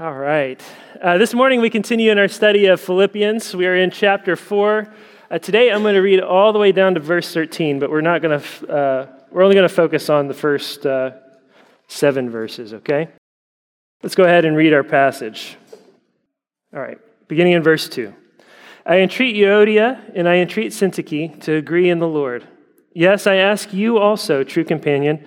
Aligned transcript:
All 0.00 0.14
right. 0.14 0.58
Uh, 1.02 1.18
this 1.18 1.34
morning 1.34 1.60
we 1.60 1.68
continue 1.68 2.10
in 2.10 2.18
our 2.18 2.26
study 2.26 2.64
of 2.64 2.80
Philippians. 2.80 3.54
We 3.54 3.66
are 3.66 3.76
in 3.76 3.90
chapter 3.90 4.34
4. 4.34 4.90
Uh, 5.30 5.38
today 5.38 5.70
I'm 5.70 5.82
going 5.82 5.94
to 5.94 6.00
read 6.00 6.20
all 6.20 6.54
the 6.54 6.58
way 6.58 6.72
down 6.72 6.94
to 6.94 7.00
verse 7.00 7.34
13, 7.34 7.78
but 7.78 7.90
we're 7.90 8.00
not 8.00 8.22
going 8.22 8.40
to, 8.40 8.66
uh, 8.66 9.06
we're 9.30 9.42
only 9.42 9.54
going 9.54 9.68
to 9.68 9.74
focus 9.74 10.08
on 10.08 10.26
the 10.26 10.32
first 10.32 10.86
uh, 10.86 11.10
seven 11.86 12.30
verses, 12.30 12.72
okay? 12.72 13.08
Let's 14.02 14.14
go 14.14 14.24
ahead 14.24 14.46
and 14.46 14.56
read 14.56 14.72
our 14.72 14.82
passage. 14.82 15.58
All 16.74 16.80
right, 16.80 16.96
beginning 17.28 17.52
in 17.52 17.62
verse 17.62 17.86
2. 17.86 18.14
I 18.86 19.00
entreat 19.00 19.36
Euodia 19.36 20.12
and 20.14 20.26
I 20.26 20.36
entreat 20.36 20.72
Syntyche 20.72 21.42
to 21.42 21.56
agree 21.56 21.90
in 21.90 21.98
the 21.98 22.08
Lord. 22.08 22.48
Yes, 22.94 23.26
I 23.26 23.34
ask 23.34 23.74
you 23.74 23.98
also, 23.98 24.44
true 24.44 24.64
companion, 24.64 25.26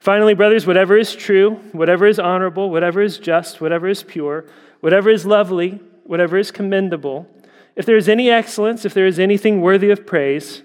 Finally, 0.00 0.34
brothers, 0.34 0.66
whatever 0.66 0.96
is 0.96 1.14
true, 1.14 1.56
whatever 1.72 2.06
is 2.06 2.18
honorable, 2.18 2.70
whatever 2.70 3.02
is 3.02 3.18
just, 3.18 3.60
whatever 3.60 3.88
is 3.88 4.02
pure, 4.02 4.46
whatever 4.80 5.10
is 5.10 5.26
lovely, 5.26 5.80
whatever 6.04 6.38
is 6.38 6.50
commendable, 6.50 7.26
if 7.74 7.84
there 7.84 7.96
is 7.96 8.08
any 8.08 8.30
excellence, 8.30 8.84
if 8.84 8.94
there 8.94 9.06
is 9.06 9.18
anything 9.18 9.60
worthy 9.60 9.90
of 9.90 10.06
praise, 10.06 10.62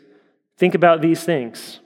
think 0.58 0.74
about 0.74 1.02
these 1.02 1.24
things. 1.24 1.80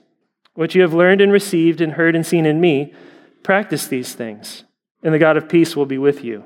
What 0.54 0.74
you 0.74 0.82
have 0.82 0.94
learned 0.94 1.20
and 1.20 1.32
received 1.32 1.80
and 1.80 1.92
heard 1.92 2.14
and 2.14 2.24
seen 2.24 2.46
in 2.46 2.60
me, 2.60 2.94
practice 3.42 3.86
these 3.86 4.14
things, 4.14 4.64
and 5.02 5.14
the 5.14 5.18
God 5.18 5.36
of 5.36 5.48
peace 5.48 5.76
will 5.76 5.86
be 5.86 5.98
with 5.98 6.24
you. 6.24 6.44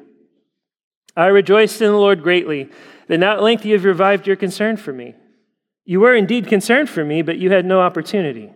I 1.16 1.26
rejoiced 1.26 1.80
in 1.80 1.92
the 1.92 1.96
Lord 1.96 2.22
greatly 2.22 2.70
that 3.08 3.18
now 3.18 3.34
at 3.34 3.42
length 3.42 3.64
you 3.64 3.74
have 3.74 3.84
revived 3.84 4.26
your 4.26 4.36
concern 4.36 4.76
for 4.76 4.92
me. 4.92 5.14
You 5.84 6.00
were 6.00 6.14
indeed 6.14 6.46
concerned 6.46 6.88
for 6.88 7.04
me, 7.04 7.22
but 7.22 7.38
you 7.38 7.50
had 7.50 7.64
no 7.64 7.80
opportunity. 7.80 8.52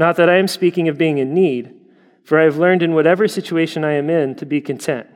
Not 0.00 0.16
that 0.16 0.30
I 0.30 0.38
am 0.38 0.48
speaking 0.48 0.88
of 0.88 0.96
being 0.96 1.18
in 1.18 1.34
need, 1.34 1.74
for 2.24 2.40
I 2.40 2.44
have 2.44 2.56
learned 2.56 2.82
in 2.82 2.94
whatever 2.94 3.28
situation 3.28 3.84
I 3.84 3.92
am 3.92 4.08
in 4.08 4.34
to 4.36 4.46
be 4.46 4.62
content. 4.62 5.06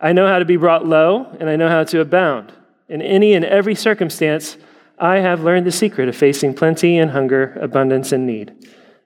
I 0.00 0.12
know 0.12 0.26
how 0.26 0.40
to 0.40 0.44
be 0.44 0.56
brought 0.56 0.84
low, 0.84 1.26
and 1.38 1.48
I 1.48 1.54
know 1.54 1.68
how 1.68 1.84
to 1.84 2.00
abound. 2.00 2.52
In 2.88 3.00
any 3.00 3.32
and 3.32 3.44
every 3.44 3.76
circumstance, 3.76 4.56
I 4.98 5.18
have 5.18 5.44
learned 5.44 5.68
the 5.68 5.70
secret 5.70 6.08
of 6.08 6.16
facing 6.16 6.52
plenty 6.52 6.98
and 6.98 7.12
hunger, 7.12 7.56
abundance 7.62 8.10
and 8.10 8.26
need. 8.26 8.52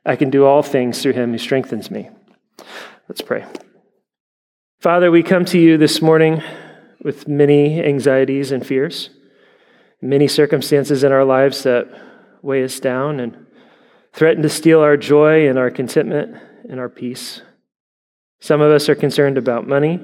I 0.06 0.16
can 0.16 0.30
do 0.30 0.46
all 0.46 0.62
things 0.62 1.02
through 1.02 1.12
him 1.12 1.32
who 1.32 1.36
strengthens 1.36 1.90
me. 1.90 2.08
Let's 3.06 3.20
pray. 3.20 3.44
Father, 4.80 5.10
we 5.10 5.22
come 5.22 5.44
to 5.44 5.58
you 5.58 5.76
this 5.76 6.00
morning 6.00 6.42
with 7.02 7.28
many 7.28 7.84
anxieties 7.84 8.50
and 8.50 8.66
fears, 8.66 9.10
many 10.00 10.26
circumstances 10.26 11.04
in 11.04 11.12
our 11.12 11.24
lives 11.24 11.64
that 11.64 11.86
weigh 12.40 12.64
us 12.64 12.80
down 12.80 13.20
and 13.20 13.45
threaten 14.16 14.42
to 14.42 14.48
steal 14.48 14.80
our 14.80 14.96
joy 14.96 15.46
and 15.46 15.58
our 15.58 15.70
contentment 15.70 16.34
and 16.70 16.80
our 16.80 16.88
peace. 16.88 17.42
Some 18.40 18.62
of 18.62 18.72
us 18.72 18.88
are 18.88 18.94
concerned 18.94 19.36
about 19.36 19.68
money. 19.68 20.00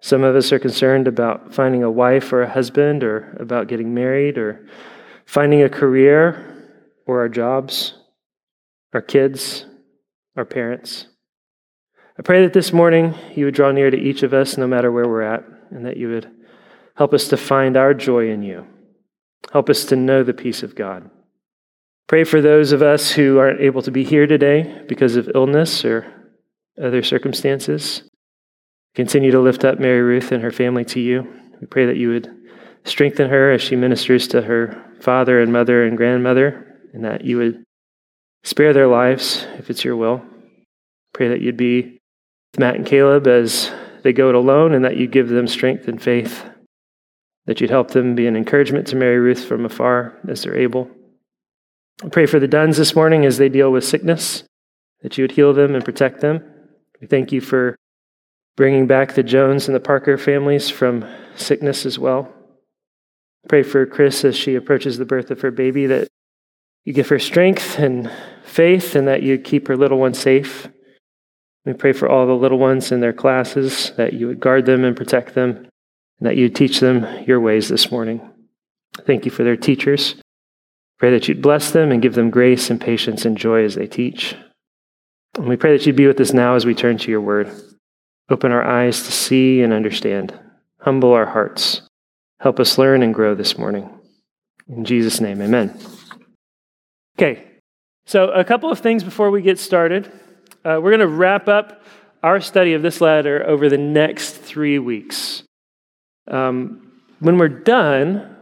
Some 0.00 0.24
of 0.24 0.34
us 0.34 0.52
are 0.52 0.58
concerned 0.58 1.06
about 1.06 1.54
finding 1.54 1.82
a 1.82 1.90
wife 1.90 2.32
or 2.32 2.42
a 2.42 2.50
husband 2.50 3.04
or 3.04 3.36
about 3.38 3.68
getting 3.68 3.92
married 3.92 4.38
or 4.38 4.66
finding 5.26 5.62
a 5.62 5.68
career 5.68 6.72
or 7.06 7.20
our 7.20 7.28
jobs, 7.28 7.94
our 8.94 9.02
kids, 9.02 9.66
our 10.36 10.46
parents. 10.46 11.06
I 12.18 12.22
pray 12.22 12.42
that 12.42 12.54
this 12.54 12.72
morning 12.72 13.14
you 13.34 13.44
would 13.44 13.54
draw 13.54 13.70
near 13.70 13.90
to 13.90 13.98
each 13.98 14.22
of 14.22 14.32
us 14.32 14.56
no 14.56 14.66
matter 14.66 14.90
where 14.90 15.08
we're 15.08 15.22
at 15.22 15.44
and 15.70 15.84
that 15.84 15.98
you 15.98 16.08
would 16.08 16.30
help 16.96 17.12
us 17.12 17.28
to 17.28 17.36
find 17.36 17.76
our 17.76 17.92
joy 17.92 18.30
in 18.30 18.42
you. 18.42 18.66
Help 19.52 19.68
us 19.68 19.84
to 19.86 19.96
know 19.96 20.22
the 20.22 20.32
peace 20.32 20.62
of 20.62 20.74
God. 20.74 21.10
Pray 22.14 22.22
for 22.22 22.40
those 22.40 22.70
of 22.70 22.80
us 22.80 23.10
who 23.10 23.40
aren't 23.40 23.60
able 23.60 23.82
to 23.82 23.90
be 23.90 24.04
here 24.04 24.28
today 24.28 24.84
because 24.86 25.16
of 25.16 25.28
illness 25.34 25.84
or 25.84 26.06
other 26.80 27.02
circumstances. 27.02 28.04
Continue 28.94 29.32
to 29.32 29.40
lift 29.40 29.64
up 29.64 29.80
Mary 29.80 30.00
Ruth 30.00 30.30
and 30.30 30.40
her 30.40 30.52
family 30.52 30.84
to 30.84 31.00
you. 31.00 31.26
We 31.60 31.66
pray 31.66 31.86
that 31.86 31.96
you 31.96 32.10
would 32.10 32.32
strengthen 32.84 33.30
her 33.30 33.50
as 33.50 33.62
she 33.62 33.74
ministers 33.74 34.28
to 34.28 34.42
her 34.42 34.80
father 35.00 35.40
and 35.40 35.52
mother 35.52 35.84
and 35.84 35.96
grandmother, 35.96 36.78
and 36.92 37.04
that 37.04 37.24
you 37.24 37.36
would 37.38 37.64
spare 38.44 38.72
their 38.72 38.86
lives 38.86 39.44
if 39.58 39.68
it's 39.68 39.82
your 39.82 39.96
will. 39.96 40.22
Pray 41.14 41.26
that 41.26 41.40
you'd 41.40 41.56
be 41.56 41.98
with 42.52 42.60
Matt 42.60 42.76
and 42.76 42.86
Caleb 42.86 43.26
as 43.26 43.72
they 44.04 44.12
go 44.12 44.28
it 44.28 44.36
alone, 44.36 44.72
and 44.72 44.84
that 44.84 44.96
you 44.96 45.08
give 45.08 45.30
them 45.30 45.48
strength 45.48 45.88
and 45.88 46.00
faith, 46.00 46.44
that 47.46 47.60
you'd 47.60 47.70
help 47.70 47.90
them 47.90 48.14
be 48.14 48.28
an 48.28 48.36
encouragement 48.36 48.86
to 48.86 48.94
Mary 48.94 49.18
Ruth 49.18 49.44
from 49.44 49.64
afar 49.64 50.16
as 50.28 50.44
they're 50.44 50.56
able. 50.56 50.88
I 52.02 52.08
pray 52.08 52.26
for 52.26 52.40
the 52.40 52.48
Duns 52.48 52.76
this 52.76 52.96
morning 52.96 53.24
as 53.24 53.38
they 53.38 53.48
deal 53.48 53.70
with 53.70 53.84
sickness, 53.84 54.42
that 55.02 55.16
you 55.16 55.22
would 55.22 55.32
heal 55.32 55.52
them 55.52 55.74
and 55.74 55.84
protect 55.84 56.20
them. 56.20 56.42
We 57.00 57.06
thank 57.06 57.30
you 57.30 57.40
for 57.40 57.76
bringing 58.56 58.86
back 58.86 59.14
the 59.14 59.22
Jones 59.22 59.68
and 59.68 59.74
the 59.74 59.80
Parker 59.80 60.18
families 60.18 60.70
from 60.70 61.04
sickness 61.36 61.86
as 61.86 61.98
well. 61.98 62.32
Pray 63.48 63.62
for 63.62 63.86
Chris 63.86 64.24
as 64.24 64.36
she 64.36 64.54
approaches 64.54 64.98
the 64.98 65.04
birth 65.04 65.30
of 65.30 65.40
her 65.42 65.50
baby, 65.50 65.86
that 65.86 66.08
you 66.84 66.92
give 66.92 67.08
her 67.08 67.18
strength 67.18 67.78
and 67.78 68.10
faith 68.44 68.94
and 68.94 69.06
that 69.06 69.22
you 69.22 69.38
keep 69.38 69.68
her 69.68 69.76
little 69.76 69.98
one 69.98 70.14
safe. 70.14 70.68
We 71.64 71.72
pray 71.72 71.92
for 71.92 72.08
all 72.08 72.26
the 72.26 72.32
little 72.32 72.58
ones 72.58 72.92
in 72.92 73.00
their 73.00 73.12
classes, 73.12 73.92
that 73.96 74.12
you 74.12 74.26
would 74.26 74.40
guard 74.40 74.66
them 74.66 74.84
and 74.84 74.96
protect 74.96 75.34
them, 75.34 75.56
and 76.18 76.28
that 76.28 76.36
you 76.36 76.48
teach 76.48 76.80
them 76.80 77.24
your 77.24 77.40
ways 77.40 77.68
this 77.68 77.90
morning. 77.90 78.30
Thank 79.06 79.24
you 79.24 79.30
for 79.30 79.44
their 79.44 79.56
teachers. 79.56 80.16
Pray 80.98 81.10
that 81.10 81.28
you'd 81.28 81.42
bless 81.42 81.70
them 81.70 81.90
and 81.90 82.02
give 82.02 82.14
them 82.14 82.30
grace 82.30 82.70
and 82.70 82.80
patience 82.80 83.24
and 83.24 83.36
joy 83.36 83.64
as 83.64 83.74
they 83.74 83.86
teach. 83.86 84.36
And 85.36 85.48
we 85.48 85.56
pray 85.56 85.76
that 85.76 85.84
you'd 85.86 85.96
be 85.96 86.06
with 86.06 86.20
us 86.20 86.32
now 86.32 86.54
as 86.54 86.64
we 86.64 86.74
turn 86.74 86.98
to 86.98 87.10
your 87.10 87.20
word. 87.20 87.50
Open 88.30 88.52
our 88.52 88.64
eyes 88.64 89.02
to 89.02 89.12
see 89.12 89.60
and 89.62 89.72
understand. 89.72 90.38
Humble 90.78 91.12
our 91.12 91.26
hearts. 91.26 91.82
Help 92.40 92.60
us 92.60 92.78
learn 92.78 93.02
and 93.02 93.14
grow 93.14 93.34
this 93.34 93.58
morning. 93.58 93.90
In 94.68 94.84
Jesus' 94.84 95.20
name, 95.20 95.42
amen. 95.42 95.78
Okay, 97.18 97.44
so 98.06 98.30
a 98.30 98.44
couple 98.44 98.70
of 98.70 98.78
things 98.78 99.04
before 99.04 99.30
we 99.30 99.42
get 99.42 99.58
started. 99.58 100.06
Uh, 100.64 100.80
we're 100.82 100.90
going 100.90 101.00
to 101.00 101.06
wrap 101.08 101.48
up 101.48 101.82
our 102.22 102.40
study 102.40 102.72
of 102.72 102.82
this 102.82 103.00
letter 103.00 103.46
over 103.46 103.68
the 103.68 103.78
next 103.78 104.32
three 104.32 104.78
weeks. 104.78 105.42
Um, 106.26 106.92
when 107.20 107.36
we're 107.38 107.48
done, 107.48 108.33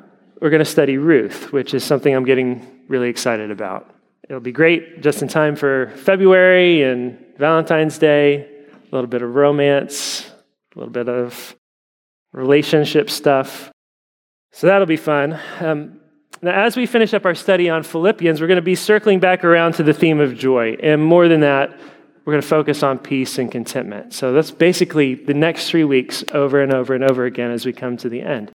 we're 0.42 0.50
going 0.50 0.58
to 0.58 0.64
study 0.64 0.98
Ruth, 0.98 1.53
which 1.53 1.72
is 1.72 1.84
something 1.84 2.12
I'm 2.12 2.25
getting 2.25 2.84
really 2.88 3.08
excited 3.08 3.53
about. 3.53 3.94
It'll 4.28 4.41
be 4.41 4.50
great 4.50 5.00
just 5.00 5.22
in 5.22 5.28
time 5.28 5.54
for 5.54 5.92
February 5.98 6.82
and 6.82 7.16
Valentine's 7.38 7.97
Day, 7.97 8.41
a 8.41 8.88
little 8.91 9.06
bit 9.06 9.22
of 9.22 9.36
romance, 9.36 10.28
a 10.75 10.78
little 10.80 10.92
bit 10.92 11.08
of 11.08 11.54
relationship 12.32 13.08
stuff. 13.08 13.70
So 14.50 14.66
that'll 14.66 14.84
be 14.84 14.97
fun. 14.97 15.38
Um, 15.60 16.00
now, 16.42 16.64
as 16.64 16.76
we 16.76 16.86
finish 16.86 17.14
up 17.14 17.24
our 17.24 17.36
study 17.36 17.70
on 17.70 17.84
Philippians, 17.84 18.41
we're 18.41 18.48
going 18.48 18.56
to 18.56 18.62
be 18.62 18.74
circling 18.74 19.20
back 19.20 19.44
around 19.44 19.74
to 19.74 19.84
the 19.84 19.94
theme 19.94 20.19
of 20.19 20.36
joy. 20.36 20.76
And 20.82 21.04
more 21.04 21.28
than 21.28 21.42
that, 21.42 21.70
we're 22.24 22.32
going 22.32 22.42
to 22.42 22.48
focus 22.48 22.82
on 22.82 22.98
peace 22.98 23.38
and 23.38 23.50
contentment. 23.50 24.12
So 24.12 24.32
that's 24.32 24.50
basically 24.50 25.14
the 25.14 25.34
next 25.34 25.70
three 25.70 25.84
weeks 25.84 26.24
over 26.32 26.60
and 26.60 26.74
over 26.74 26.97
and 26.97 27.04
over 27.04 27.27
again 27.27 27.53
as 27.53 27.65
we 27.65 27.72
come 27.72 27.97
to 27.98 28.09
the 28.09 28.22
end. 28.22 28.50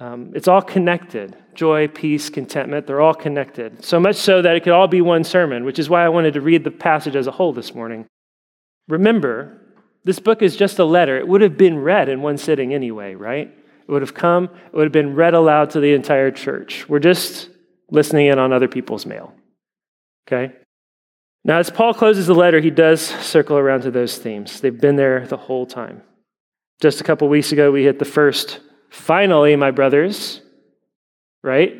Um, 0.00 0.32
it's 0.34 0.46
all 0.48 0.62
connected 0.62 1.36
joy, 1.54 1.88
peace, 1.88 2.30
contentment, 2.30 2.86
they're 2.86 3.00
all 3.00 3.14
connected. 3.14 3.84
So 3.84 3.98
much 3.98 4.14
so 4.14 4.40
that 4.42 4.54
it 4.54 4.62
could 4.62 4.72
all 4.72 4.86
be 4.86 5.00
one 5.00 5.24
sermon, 5.24 5.64
which 5.64 5.80
is 5.80 5.90
why 5.90 6.04
I 6.04 6.08
wanted 6.08 6.34
to 6.34 6.40
read 6.40 6.62
the 6.62 6.70
passage 6.70 7.16
as 7.16 7.26
a 7.26 7.32
whole 7.32 7.52
this 7.52 7.74
morning. 7.74 8.06
Remember, 8.86 9.60
this 10.04 10.20
book 10.20 10.40
is 10.40 10.56
just 10.56 10.78
a 10.78 10.84
letter. 10.84 11.18
It 11.18 11.26
would 11.26 11.40
have 11.40 11.58
been 11.58 11.78
read 11.78 12.08
in 12.08 12.22
one 12.22 12.38
sitting 12.38 12.72
anyway, 12.72 13.16
right? 13.16 13.48
It 13.48 13.90
would 13.90 14.02
have 14.02 14.14
come, 14.14 14.44
it 14.44 14.72
would 14.72 14.84
have 14.84 14.92
been 14.92 15.16
read 15.16 15.34
aloud 15.34 15.70
to 15.70 15.80
the 15.80 15.94
entire 15.94 16.30
church. 16.30 16.88
We're 16.88 17.00
just 17.00 17.50
listening 17.90 18.26
in 18.26 18.38
on 18.38 18.52
other 18.52 18.68
people's 18.68 19.04
mail. 19.04 19.34
Okay? 20.28 20.54
Now, 21.44 21.58
as 21.58 21.70
Paul 21.70 21.92
closes 21.92 22.28
the 22.28 22.34
letter, 22.34 22.60
he 22.60 22.70
does 22.70 23.00
circle 23.00 23.58
around 23.58 23.80
to 23.82 23.90
those 23.90 24.16
themes. 24.16 24.60
They've 24.60 24.80
been 24.80 24.96
there 24.96 25.26
the 25.26 25.36
whole 25.36 25.66
time. 25.66 26.02
Just 26.80 27.00
a 27.00 27.04
couple 27.04 27.28
weeks 27.28 27.50
ago, 27.50 27.72
we 27.72 27.82
hit 27.82 27.98
the 27.98 28.04
first 28.04 28.60
Finally, 28.90 29.56
my 29.56 29.70
brothers, 29.70 30.40
right? 31.42 31.74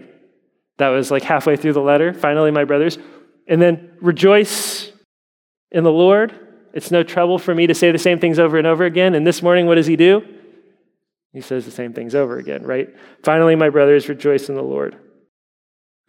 That 0.78 0.88
was 0.88 1.10
like 1.10 1.22
halfway 1.22 1.56
through 1.56 1.72
the 1.72 1.80
letter. 1.80 2.12
Finally, 2.12 2.50
my 2.50 2.64
brothers. 2.64 2.98
And 3.46 3.60
then 3.60 3.92
rejoice 4.00 4.92
in 5.70 5.84
the 5.84 5.92
Lord. 5.92 6.34
It's 6.72 6.90
no 6.90 7.02
trouble 7.02 7.38
for 7.38 7.54
me 7.54 7.66
to 7.66 7.74
say 7.74 7.90
the 7.90 7.98
same 7.98 8.20
things 8.20 8.38
over 8.38 8.58
and 8.58 8.66
over 8.66 8.84
again. 8.84 9.14
And 9.14 9.26
this 9.26 9.42
morning, 9.42 9.66
what 9.66 9.76
does 9.76 9.86
he 9.86 9.96
do? 9.96 10.22
He 11.32 11.40
says 11.40 11.64
the 11.64 11.70
same 11.70 11.92
things 11.92 12.14
over 12.14 12.38
again, 12.38 12.62
right? 12.62 12.88
Finally, 13.22 13.56
my 13.56 13.70
brothers, 13.70 14.08
rejoice 14.08 14.48
in 14.48 14.54
the 14.54 14.62
Lord. 14.62 14.96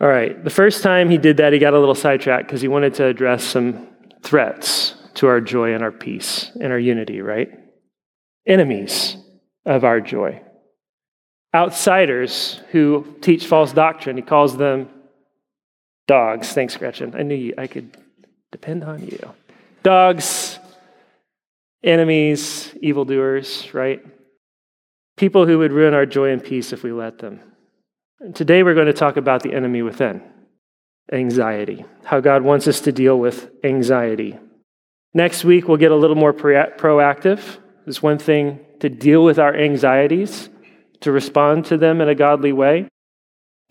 All 0.02 0.08
right, 0.08 0.42
the 0.42 0.50
first 0.50 0.82
time 0.82 1.10
he 1.10 1.18
did 1.18 1.38
that, 1.38 1.52
he 1.52 1.60
got 1.60 1.74
a 1.74 1.80
little 1.80 1.96
sidetracked 1.96 2.48
because 2.48 2.62
he 2.62 2.70
wanted 2.70 2.94
to 2.96 3.06
address 3.06 3.44
some 3.44 3.88
threats 4.24 4.96
to 5.16 5.28
our 5.28 5.42
joy 5.42 5.74
and 5.74 5.84
our 5.84 5.92
peace 5.92 6.52
and 6.62 6.72
our 6.72 6.80
unity, 6.80 7.22
right? 7.22 7.50
Enemies 8.48 9.18
of 9.66 9.84
our 9.84 10.00
joy. 10.00 10.42
Outsiders 11.54 12.60
who 12.72 13.16
teach 13.22 13.48
false 13.48 13.74
doctrine. 13.74 14.18
He 14.18 14.22
calls 14.22 14.56
them 14.58 14.90
dogs. 16.08 16.52
Thanks, 16.54 16.78
Gretchen. 16.78 17.16
I 17.16 17.24
knew 17.24 17.36
you, 17.36 17.54
I 17.58 17.68
could 17.68 17.98
depend 18.52 18.84
on 18.84 19.06
you. 19.06 19.20
Dogs, 19.84 20.60
enemies, 21.84 22.74
evildoers, 22.82 23.74
right? 23.74 24.06
People 25.18 25.46
who 25.46 25.60
would 25.60 25.72
ruin 25.72 25.94
our 25.94 26.06
joy 26.06 26.32
and 26.32 26.44
peace 26.44 26.72
if 26.74 26.84
we 26.84 26.92
let 26.92 27.20
them. 27.20 27.40
And 28.20 28.36
today 28.36 28.64
we're 28.64 28.74
going 28.74 28.88
to 28.88 28.94
talk 28.94 29.18
about 29.18 29.44
the 29.44 29.54
enemy 29.54 29.82
within 29.82 30.22
anxiety, 31.12 31.86
how 32.04 32.20
God 32.20 32.44
wants 32.44 32.68
us 32.68 32.82
to 32.82 32.92
deal 32.92 33.18
with 33.18 33.50
anxiety. 33.64 34.38
Next 35.14 35.44
week, 35.44 35.68
we'll 35.68 35.78
get 35.78 35.92
a 35.92 35.96
little 35.96 36.16
more 36.16 36.34
proactive. 36.34 37.58
It's 37.88 38.04
one 38.04 38.20
thing 38.20 38.60
to 38.80 38.90
deal 38.90 39.24
with 39.24 39.40
our 39.40 39.56
anxieties, 39.56 40.49
to 41.02 41.12
respond 41.12 41.66
to 41.66 41.78
them 41.78 42.02
in 42.02 42.10
a 42.10 42.16
godly 42.16 42.52
way. 42.52 42.88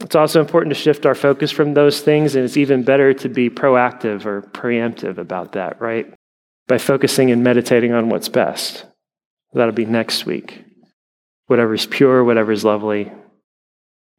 It's 0.01 0.15
also 0.15 0.41
important 0.41 0.75
to 0.75 0.81
shift 0.81 1.07
our 1.07 1.15
focus 1.15 1.51
from 1.51 1.75
those 1.75 2.01
things, 2.01 2.37
and 2.37 2.45
it's 2.45 2.57
even 2.57 2.85
better 2.85 3.13
to 3.15 3.29
be 3.29 3.51
proactive 3.51 4.27
or 4.27 4.43
preemptive 4.43 5.19
about 5.19 5.53
that, 5.53 5.81
right? 5.81 6.13
By 6.69 6.79
focusing 6.79 7.31
and 7.31 7.43
meditating 7.43 7.93
on 7.93 8.09
what's 8.09 8.29
best. 8.29 8.85
That'll 9.53 9.73
be 9.73 9.87
next 9.87 10.25
week. 10.25 10.65
Whatever's 11.47 11.87
pure, 11.87 12.23
whatever's 12.23 12.65
lovely. 12.65 13.11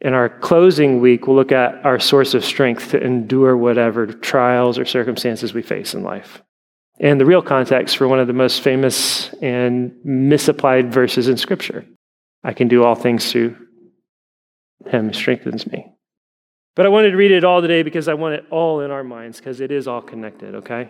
In 0.01 0.13
our 0.13 0.29
closing 0.29 0.99
week, 0.99 1.27
we'll 1.27 1.35
look 1.35 1.51
at 1.51 1.85
our 1.85 1.99
source 1.99 2.33
of 2.33 2.43
strength 2.43 2.91
to 2.91 3.01
endure 3.01 3.55
whatever 3.55 4.07
trials 4.07 4.77
or 4.77 4.85
circumstances 4.85 5.53
we 5.53 5.61
face 5.61 5.93
in 5.93 6.03
life. 6.03 6.41
And 6.99 7.19
the 7.19 7.25
real 7.25 7.41
context 7.41 7.97
for 7.97 8.07
one 8.07 8.19
of 8.19 8.27
the 8.27 8.33
most 8.33 8.61
famous 8.61 9.33
and 9.41 9.93
misapplied 10.03 10.91
verses 10.91 11.29
in 11.29 11.37
Scripture 11.37 11.85
I 12.43 12.53
can 12.53 12.67
do 12.67 12.83
all 12.83 12.95
things 12.95 13.31
through 13.31 13.55
him 14.87 15.13
strengthens 15.13 15.67
me. 15.67 15.85
But 16.75 16.85
I 16.85 16.89
wanted 16.89 17.11
to 17.11 17.17
read 17.17 17.31
it 17.31 17.43
all 17.43 17.61
today 17.61 17.83
because 17.83 18.07
I 18.07 18.13
want 18.13 18.35
it 18.35 18.45
all 18.49 18.81
in 18.81 18.91
our 18.91 19.03
minds 19.03 19.37
because 19.37 19.59
it 19.59 19.71
is 19.71 19.87
all 19.87 20.01
connected, 20.01 20.55
okay? 20.55 20.89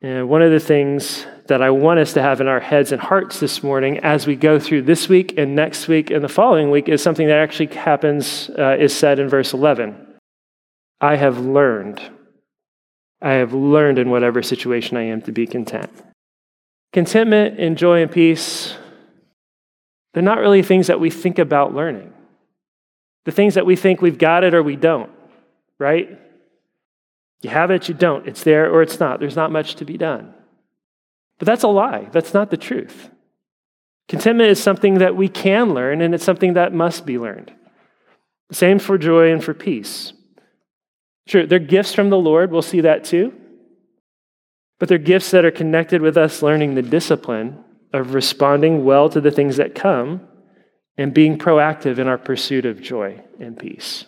And 0.00 0.28
one 0.28 0.42
of 0.42 0.50
the 0.50 0.60
things 0.60 1.26
that 1.46 1.62
I 1.62 1.70
want 1.70 2.00
us 2.00 2.12
to 2.14 2.22
have 2.22 2.40
in 2.40 2.48
our 2.48 2.60
heads 2.60 2.92
and 2.92 3.00
hearts 3.00 3.40
this 3.40 3.62
morning 3.62 3.98
as 3.98 4.26
we 4.26 4.36
go 4.36 4.58
through 4.58 4.82
this 4.82 5.08
week 5.08 5.34
and 5.38 5.54
next 5.54 5.88
week 5.88 6.10
and 6.10 6.22
the 6.22 6.28
following 6.28 6.70
week 6.70 6.88
is 6.88 7.02
something 7.02 7.28
that 7.28 7.38
actually 7.38 7.74
happens, 7.74 8.50
uh, 8.58 8.76
is 8.78 8.94
said 8.94 9.18
in 9.18 9.28
verse 9.28 9.52
11. 9.52 10.14
I 11.00 11.16
have 11.16 11.38
learned. 11.38 12.00
I 13.20 13.32
have 13.34 13.52
learned 13.52 13.98
in 13.98 14.10
whatever 14.10 14.42
situation 14.42 14.96
I 14.96 15.04
am 15.04 15.22
to 15.22 15.32
be 15.32 15.46
content. 15.46 15.90
Contentment 16.92 17.58
and 17.58 17.78
joy 17.78 18.02
and 18.02 18.10
peace, 18.10 18.76
they're 20.12 20.22
not 20.22 20.38
really 20.38 20.62
things 20.62 20.88
that 20.88 21.00
we 21.00 21.10
think 21.10 21.38
about 21.38 21.74
learning. 21.74 22.12
The 23.24 23.32
things 23.32 23.54
that 23.54 23.66
we 23.66 23.76
think 23.76 24.02
we've 24.02 24.18
got 24.18 24.44
it 24.44 24.54
or 24.54 24.62
we 24.62 24.76
don't, 24.76 25.10
right? 25.78 26.18
You 27.40 27.50
have 27.50 27.70
it, 27.70 27.88
you 27.88 27.94
don't. 27.94 28.26
It's 28.26 28.44
there 28.44 28.70
or 28.70 28.82
it's 28.82 29.00
not. 29.00 29.20
There's 29.20 29.36
not 29.36 29.52
much 29.52 29.76
to 29.76 29.84
be 29.84 29.96
done. 29.96 30.34
But 31.38 31.46
that's 31.46 31.64
a 31.64 31.68
lie. 31.68 32.08
That's 32.12 32.34
not 32.34 32.50
the 32.50 32.56
truth. 32.56 33.10
Contentment 34.08 34.50
is 34.50 34.62
something 34.62 34.98
that 34.98 35.16
we 35.16 35.28
can 35.28 35.72
learn, 35.72 36.02
and 36.02 36.14
it's 36.14 36.24
something 36.24 36.54
that 36.54 36.74
must 36.74 37.06
be 37.06 37.18
learned. 37.18 37.52
The 38.48 38.54
Same 38.54 38.78
for 38.78 38.98
joy 38.98 39.32
and 39.32 39.42
for 39.42 39.54
peace. 39.54 40.12
Sure, 41.26 41.46
they're 41.46 41.58
gifts 41.58 41.94
from 41.94 42.10
the 42.10 42.18
Lord. 42.18 42.50
We'll 42.50 42.62
see 42.62 42.82
that 42.82 43.04
too. 43.04 43.32
But 44.78 44.88
they're 44.88 44.98
gifts 44.98 45.30
that 45.30 45.44
are 45.44 45.50
connected 45.50 46.02
with 46.02 46.16
us 46.16 46.42
learning 46.42 46.74
the 46.74 46.82
discipline 46.82 47.64
of 47.92 48.14
responding 48.14 48.84
well 48.84 49.08
to 49.08 49.20
the 49.20 49.30
things 49.30 49.56
that 49.56 49.74
come 49.74 50.26
and 50.96 51.14
being 51.14 51.38
proactive 51.38 51.98
in 51.98 52.08
our 52.08 52.18
pursuit 52.18 52.66
of 52.66 52.80
joy 52.80 53.20
and 53.40 53.58
peace. 53.58 54.06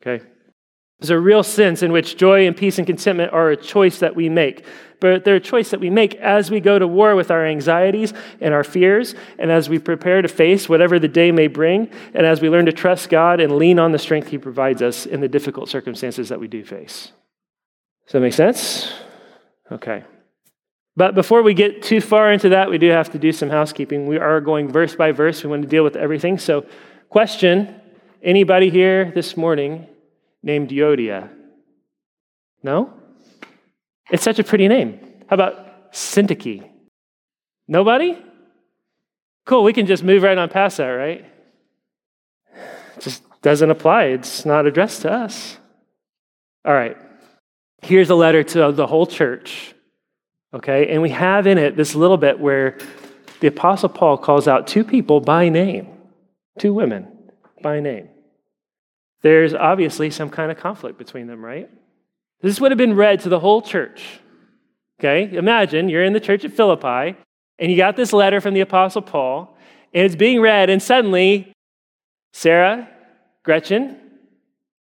Okay? 0.00 0.24
There's 1.02 1.10
a 1.10 1.18
real 1.18 1.42
sense 1.42 1.82
in 1.82 1.90
which 1.90 2.16
joy 2.16 2.46
and 2.46 2.56
peace 2.56 2.78
and 2.78 2.86
contentment 2.86 3.32
are 3.32 3.50
a 3.50 3.56
choice 3.56 3.98
that 3.98 4.14
we 4.14 4.28
make. 4.28 4.64
But 5.00 5.24
they're 5.24 5.34
a 5.34 5.40
choice 5.40 5.70
that 5.70 5.80
we 5.80 5.90
make 5.90 6.14
as 6.14 6.48
we 6.48 6.60
go 6.60 6.78
to 6.78 6.86
war 6.86 7.16
with 7.16 7.32
our 7.32 7.44
anxieties 7.44 8.14
and 8.40 8.54
our 8.54 8.62
fears, 8.62 9.16
and 9.36 9.50
as 9.50 9.68
we 9.68 9.80
prepare 9.80 10.22
to 10.22 10.28
face 10.28 10.68
whatever 10.68 11.00
the 11.00 11.08
day 11.08 11.32
may 11.32 11.48
bring, 11.48 11.90
and 12.14 12.24
as 12.24 12.40
we 12.40 12.48
learn 12.48 12.66
to 12.66 12.72
trust 12.72 13.10
God 13.10 13.40
and 13.40 13.56
lean 13.56 13.80
on 13.80 13.90
the 13.90 13.98
strength 13.98 14.28
He 14.28 14.38
provides 14.38 14.80
us 14.80 15.04
in 15.04 15.20
the 15.20 15.26
difficult 15.26 15.68
circumstances 15.68 16.28
that 16.28 16.38
we 16.38 16.46
do 16.46 16.64
face. 16.64 17.10
Does 18.06 18.12
that 18.12 18.20
make 18.20 18.32
sense? 18.32 18.92
Okay. 19.72 20.04
But 20.96 21.14
before 21.14 21.42
we 21.42 21.54
get 21.54 21.82
too 21.82 22.00
far 22.00 22.32
into 22.32 22.50
that, 22.50 22.68
we 22.68 22.78
do 22.78 22.90
have 22.90 23.10
to 23.12 23.18
do 23.18 23.32
some 23.32 23.48
housekeeping. 23.48 24.06
We 24.06 24.18
are 24.18 24.40
going 24.40 24.68
verse 24.68 24.94
by 24.94 25.12
verse. 25.12 25.42
We 25.42 25.48
want 25.48 25.62
to 25.62 25.68
deal 25.68 25.84
with 25.84 25.96
everything. 25.96 26.38
So, 26.38 26.66
question 27.08 27.80
anybody 28.22 28.68
here 28.68 29.10
this 29.14 29.36
morning 29.36 29.86
named 30.42 30.68
Euodia? 30.70 31.30
No? 32.62 32.92
It's 34.10 34.22
such 34.22 34.38
a 34.38 34.44
pretty 34.44 34.68
name. 34.68 35.00
How 35.28 35.34
about 35.34 35.92
Syntyche? 35.92 36.68
Nobody? 37.66 38.22
Cool, 39.46 39.64
we 39.64 39.72
can 39.72 39.86
just 39.86 40.04
move 40.04 40.22
right 40.22 40.36
on 40.36 40.48
past 40.50 40.76
that, 40.76 40.88
right? 40.88 41.24
It 42.54 43.00
just 43.00 43.22
doesn't 43.40 43.70
apply. 43.70 44.04
It's 44.04 44.44
not 44.44 44.66
addressed 44.66 45.02
to 45.02 45.12
us. 45.12 45.56
All 46.64 46.74
right. 46.74 46.96
Here's 47.80 48.10
a 48.10 48.14
letter 48.14 48.44
to 48.44 48.70
the 48.70 48.86
whole 48.86 49.06
church 49.06 49.74
Okay? 50.54 50.92
And 50.92 51.02
we 51.02 51.10
have 51.10 51.46
in 51.46 51.58
it 51.58 51.76
this 51.76 51.94
little 51.94 52.16
bit 52.16 52.38
where 52.38 52.78
the 53.40 53.48
Apostle 53.48 53.88
Paul 53.88 54.18
calls 54.18 54.46
out 54.46 54.66
two 54.66 54.84
people 54.84 55.20
by 55.20 55.48
name, 55.48 55.88
two 56.58 56.72
women 56.72 57.08
by 57.62 57.80
name. 57.80 58.08
There's 59.22 59.54
obviously 59.54 60.10
some 60.10 60.30
kind 60.30 60.50
of 60.50 60.58
conflict 60.58 60.98
between 60.98 61.26
them, 61.26 61.44
right? 61.44 61.70
This 62.40 62.60
would 62.60 62.70
have 62.70 62.78
been 62.78 62.94
read 62.94 63.20
to 63.20 63.28
the 63.28 63.40
whole 63.40 63.62
church. 63.62 64.20
Okay? 65.00 65.36
Imagine 65.36 65.88
you're 65.88 66.04
in 66.04 66.12
the 66.12 66.20
church 66.20 66.44
at 66.44 66.52
Philippi 66.52 67.16
and 67.58 67.70
you 67.70 67.76
got 67.76 67.96
this 67.96 68.12
letter 68.12 68.40
from 68.40 68.54
the 68.54 68.60
Apostle 68.60 69.02
Paul 69.02 69.56
and 69.94 70.06
it's 70.06 70.16
being 70.16 70.40
read, 70.40 70.70
and 70.70 70.82
suddenly, 70.82 71.52
Sarah, 72.32 72.88
Gretchen, 73.42 73.98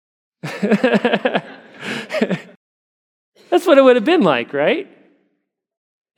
that's 0.42 1.42
what 3.50 3.76
it 3.76 3.82
would 3.82 3.96
have 3.96 4.04
been 4.04 4.22
like, 4.22 4.52
right? 4.52 4.88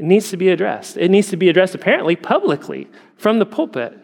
It 0.02 0.06
needs 0.06 0.30
to 0.30 0.36
be 0.36 0.48
addressed. 0.48 0.96
It 0.96 1.12
needs 1.12 1.28
to 1.28 1.36
be 1.36 1.48
addressed 1.48 1.76
apparently 1.76 2.16
publicly 2.16 2.88
from 3.16 3.38
the 3.38 3.46
pulpit. 3.46 3.96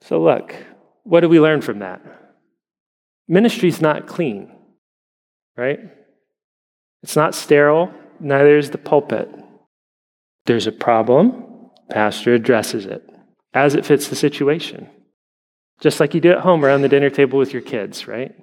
So, 0.00 0.22
look, 0.22 0.54
what 1.02 1.22
do 1.22 1.28
we 1.28 1.40
learn 1.40 1.60
from 1.60 1.80
that? 1.80 2.00
Ministry's 3.26 3.80
not 3.80 4.06
clean, 4.06 4.48
right? 5.56 5.80
It's 7.02 7.16
not 7.16 7.34
sterile, 7.34 7.92
neither 8.20 8.58
is 8.58 8.70
the 8.70 8.78
pulpit. 8.78 9.28
There's 10.46 10.68
a 10.68 10.72
problem, 10.72 11.72
pastor 11.90 12.34
addresses 12.34 12.86
it 12.86 13.02
as 13.52 13.74
it 13.74 13.84
fits 13.84 14.06
the 14.06 14.14
situation. 14.14 14.88
Just 15.80 15.98
like 15.98 16.14
you 16.14 16.20
do 16.20 16.30
at 16.30 16.42
home 16.42 16.64
around 16.64 16.82
the 16.82 16.88
dinner 16.88 17.10
table 17.10 17.40
with 17.40 17.52
your 17.52 17.62
kids, 17.62 18.06
right? 18.06 18.36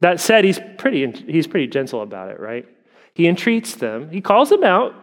That 0.00 0.18
said, 0.18 0.44
he's 0.44 0.58
pretty, 0.76 1.08
he's 1.28 1.46
pretty 1.46 1.68
gentle 1.68 2.02
about 2.02 2.32
it, 2.32 2.40
right? 2.40 2.66
He 3.14 3.28
entreats 3.28 3.76
them, 3.76 4.10
he 4.10 4.20
calls 4.20 4.48
them 4.50 4.64
out, 4.64 4.96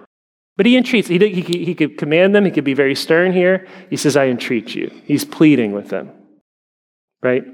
but 0.59 0.65
he 0.65 0.75
entreats. 0.75 1.07
He, 1.07 1.17
he, 1.17 1.63
he 1.63 1.73
could 1.73 1.97
command 1.97 2.35
them. 2.35 2.43
He 2.43 2.51
could 2.51 2.65
be 2.65 2.73
very 2.73 2.93
stern 2.93 3.31
here. 3.31 3.65
He 3.89 3.95
says, 3.95 4.17
I 4.17 4.25
entreat 4.25 4.75
you. 4.75 4.91
He's 5.05 5.23
pleading 5.23 5.71
with 5.71 5.87
them, 5.87 6.11
right? 7.23 7.45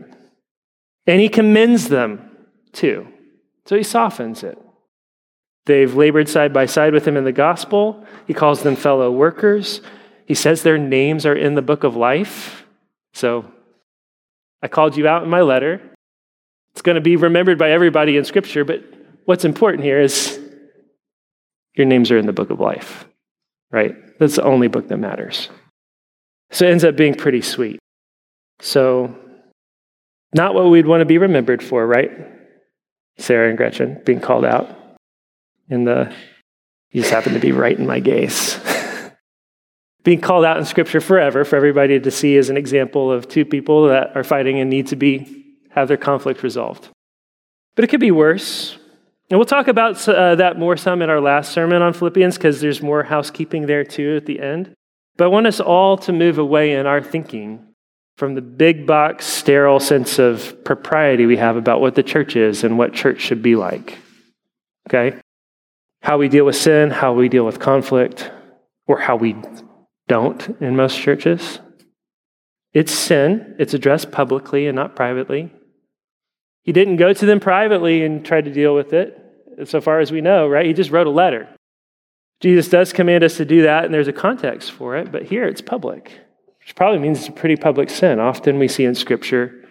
And 1.06 1.22
he 1.22 1.30
commends 1.30 1.88
them 1.88 2.32
too. 2.74 3.08
So 3.68 3.78
he 3.78 3.84
softens 3.84 4.42
it. 4.42 4.58
They've 5.68 5.94
labored 5.94 6.28
side 6.28 6.52
by 6.52 6.66
side 6.66 6.94
with 6.94 7.08
him 7.08 7.16
in 7.16 7.26
the 7.26 7.32
gospel. 7.32 8.04
He 8.26 8.34
calls 8.34 8.64
them 8.64 8.76
fellow 8.76 9.12
workers. 9.12 9.82
He 10.26 10.34
says 10.34 10.64
their 10.64 10.80
names 10.80 11.28
are 11.28 11.36
in 11.36 11.54
the 11.54 11.62
book 11.62 11.84
of 11.84 11.96
life. 11.96 12.66
So 13.14 13.46
I 14.64 14.68
called 14.68 14.98
you 14.98 15.08
out 15.08 15.22
in 15.22 15.30
my 15.30 15.42
letter. 15.42 15.80
It's 16.72 16.82
going 16.82 16.96
to 16.96 17.02
be 17.02 17.18
remembered 17.18 17.60
by 17.60 17.70
everybody 17.70 18.18
in 18.18 18.26
Scripture, 18.26 18.66
but 18.66 18.84
what's 19.26 19.46
important 19.46 19.84
here 19.84 20.02
is 20.02 20.40
your 21.76 21.86
names 21.86 22.12
are 22.12 22.18
in 22.18 22.26
the 22.26 22.34
book 22.34 22.50
of 22.50 22.60
life, 22.60 23.06
right? 23.72 23.96
That's 24.20 24.36
the 24.36 24.44
only 24.44 24.68
book 24.68 24.88
that 24.88 24.98
matters. 24.98 25.50
So 26.52 26.66
it 26.66 26.72
ends 26.72 26.84
up 26.84 26.96
being 26.96 27.16
pretty 27.16 27.42
sweet. 27.42 27.80
So, 28.60 29.16
not 30.34 30.54
what 30.54 30.70
we'd 30.70 30.86
want 30.86 31.02
to 31.02 31.06
be 31.06 31.18
remembered 31.18 31.64
for, 31.64 31.86
right? 31.86 32.12
Sarah 33.18 33.50
and 33.50 33.58
Gretchen 33.58 34.02
being 34.06 34.20
called 34.20 34.46
out 34.46 34.70
in 35.70 35.86
the 35.86 36.14
You 36.92 37.02
just 37.02 37.14
happen 37.14 37.34
to 37.34 37.40
be 37.40 37.52
right 37.52 37.78
in 37.78 37.86
my 37.86 38.00
gaze. 38.00 38.60
Being 40.04 40.22
called 40.22 40.46
out 40.46 40.58
in 40.58 40.66
Scripture 40.66 41.02
forever 41.02 41.44
for 41.44 41.56
everybody 41.56 42.00
to 42.00 42.12
see 42.12 42.38
as 42.38 42.52
an 42.52 42.58
example 42.58 43.12
of 43.12 43.28
two 43.28 43.44
people 43.44 43.88
that 43.88 44.16
are 44.16 44.24
fighting 44.24 44.60
and 44.60 44.70
need 44.70 44.86
to 44.88 44.96
be 44.96 45.58
have 45.72 45.88
their 45.88 45.98
conflict 45.98 46.44
resolved. 46.44 46.90
But 47.74 47.86
it 47.86 47.88
could 47.88 48.00
be 48.00 48.12
worse. 48.12 48.78
And 49.30 49.40
we'll 49.40 49.46
talk 49.46 49.68
about 49.68 50.08
uh, 50.08 50.36
that 50.36 50.60
more 50.60 50.78
some 50.78 51.02
in 51.02 51.10
our 51.10 51.20
last 51.20 51.52
sermon 51.52 51.82
on 51.82 51.94
Philippians 51.94 52.38
because 52.38 52.62
there's 52.62 52.82
more 52.82 53.04
housekeeping 53.04 53.66
there 53.66 53.84
too 53.84 54.16
at 54.18 54.26
the 54.26 54.40
end. 54.40 54.74
But 55.18 55.26
I 55.26 55.28
want 55.30 55.48
us 55.48 55.60
all 55.60 55.98
to 56.00 56.14
move 56.14 56.38
away 56.38 56.74
in 56.74 56.86
our 56.86 57.02
thinking 57.02 57.66
from 58.18 58.36
the 58.36 58.42
big 58.42 58.86
box, 58.86 59.26
sterile 59.26 59.80
sense 59.80 60.20
of 60.20 60.64
propriety 60.64 61.26
we 61.26 61.38
have 61.38 61.58
about 61.58 61.82
what 61.82 61.96
the 61.96 62.04
church 62.04 62.36
is 62.36 62.64
and 62.64 62.78
what 62.78 62.94
church 62.94 63.20
should 63.20 63.42
be 63.42 63.56
like. 63.56 63.98
Okay? 64.88 65.18
How 66.02 66.18
we 66.18 66.30
deal 66.30 66.46
with 66.46 66.56
sin, 66.56 66.92
how 66.92 67.14
we 67.14 67.28
deal 67.28 67.46
with 67.46 67.60
conflict, 67.60 68.32
or 68.88 69.00
how 69.00 69.16
we 69.16 69.36
don't 70.08 70.56
in 70.62 70.76
most 70.76 71.00
churches. 71.00 71.60
It's 72.74 72.94
sin, 72.94 73.56
it's 73.58 73.74
addressed 73.74 74.12
publicly 74.12 74.68
and 74.68 74.76
not 74.76 74.96
privately. 74.96 75.52
He 76.66 76.72
didn't 76.72 76.96
go 76.98 77.14
to 77.14 77.26
them 77.26 77.40
privately 77.40 78.04
and 78.04 78.26
try 78.26 78.42
to 78.42 78.52
deal 78.52 78.74
with 78.74 78.92
it, 78.92 79.22
so 79.66 79.80
far 79.80 80.00
as 80.00 80.12
we 80.12 80.20
know, 80.20 80.48
right? 80.48 80.66
He 80.66 80.74
just 80.74 80.90
wrote 80.90 81.08
a 81.08 81.12
letter. 81.12 81.48
Jesus 82.42 82.68
does 82.68 82.92
command 82.92 83.24
us 83.24 83.38
to 83.38 83.46
do 83.46 83.62
that, 83.62 83.86
and 83.86 83.94
there's 83.94 84.08
a 84.08 84.14
context 84.14 84.72
for 84.72 84.98
it, 84.98 85.12
but 85.12 85.24
here 85.24 85.46
it's 85.46 85.62
public, 85.62 86.12
which 86.60 86.76
probably 86.76 87.00
means 87.00 87.20
it's 87.20 87.30
a 87.30 87.32
pretty 87.32 87.56
public 87.56 87.92
sin. 87.92 88.20
Often 88.20 88.58
we 88.58 88.68
see 88.68 88.84
in 88.84 88.96
Scripture 88.96 89.64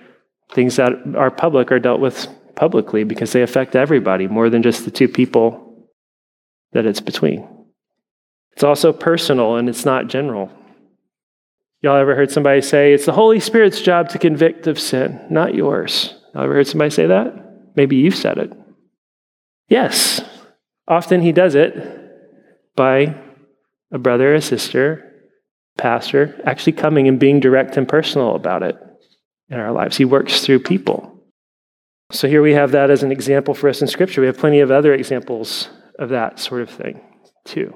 things 0.53 0.77
that 0.77 0.93
are 1.17 1.33
public 1.33 1.73
are 1.73 1.81
dealt 1.81 2.01
with 2.01 2.29
publicly 2.55 3.03
because 3.03 3.33
they 3.33 3.43
affect 3.43 3.75
everybody 3.75 4.29
more 4.29 4.49
than 4.49 4.63
just 4.63 4.85
the 4.85 4.91
two 4.91 5.09
people 5.09 5.91
that 6.73 6.87
it's 6.87 7.01
between. 7.01 7.49
It's 8.53 8.63
also 8.63 8.93
personal 8.93 9.57
and 9.57 9.69
it's 9.69 9.85
not 9.85 10.07
general. 10.07 10.49
Y'all 11.83 11.97
ever 11.97 12.15
heard 12.15 12.31
somebody 12.31 12.63
say, 12.63 12.93
it's 12.93 13.05
the 13.05 13.13
Holy 13.13 13.41
Spirit's 13.41 13.81
job 13.81 14.09
to 14.11 14.19
convict 14.19 14.69
of 14.69 14.79
sin, 14.79 15.21
not 15.29 15.55
yours? 15.55 16.15
Ever 16.35 16.55
heard 16.55 16.67
somebody 16.67 16.91
say 16.91 17.07
that? 17.07 17.77
Maybe 17.77 17.97
you've 17.97 18.17
said 18.17 18.39
it. 18.39 18.53
Yes, 19.69 20.21
often 20.87 21.23
he 21.23 21.33
does 21.33 21.55
it 21.55 21.75
by 22.77 23.17
a 23.91 23.99
brother, 23.99 24.35
a 24.35 24.41
sister, 24.41 25.13
pastor, 25.79 26.41
actually 26.45 26.73
coming 26.73 27.09
and 27.09 27.19
being 27.19 27.41
direct 27.41 27.77
and 27.77 27.89
personal 27.89 28.35
about 28.35 28.63
it 28.63 28.77
in 29.49 29.59
our 29.59 29.73
lives. 29.73 29.97
He 29.97 30.05
works 30.05 30.45
through 30.45 30.61
people. 30.61 31.11
So 32.11 32.29
here 32.29 32.43
we 32.43 32.53
have 32.53 32.73
that 32.73 32.91
as 32.91 33.03
an 33.03 33.13
example 33.13 33.55
for 33.55 33.69
us 33.69 33.81
in 33.81 33.89
Scripture. 33.89 34.21
We 34.21 34.27
have 34.27 34.39
plenty 34.39 34.61
of 34.61 34.71
other 34.71 34.93
examples 34.93 35.69
of 35.99 36.11
that 36.11 36.39
sort 36.39 36.63
of 36.63 36.71
thing, 36.71 37.01
too. 37.45 37.75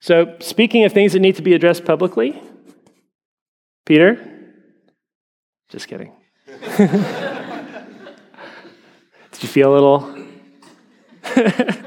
So, 0.00 0.36
speaking 0.40 0.84
of 0.84 0.92
things 0.92 1.12
that 1.12 1.20
need 1.20 1.36
to 1.36 1.42
be 1.42 1.52
addressed 1.52 1.84
publicly, 1.84 2.40
Peter, 3.84 4.26
just 5.68 5.88
kidding. 5.88 6.12
Did 9.32 9.42
you 9.42 9.48
feel 9.48 9.72
a 9.72 9.74
little? 9.74 10.16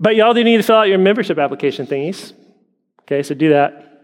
but 0.00 0.14
y'all 0.16 0.34
do 0.34 0.44
need 0.44 0.58
to 0.58 0.62
fill 0.62 0.76
out 0.76 0.88
your 0.88 0.98
membership 0.98 1.38
application 1.38 1.86
thingies. 1.86 2.32
Okay, 3.02 3.22
so 3.22 3.34
do 3.34 3.50
that. 3.50 4.02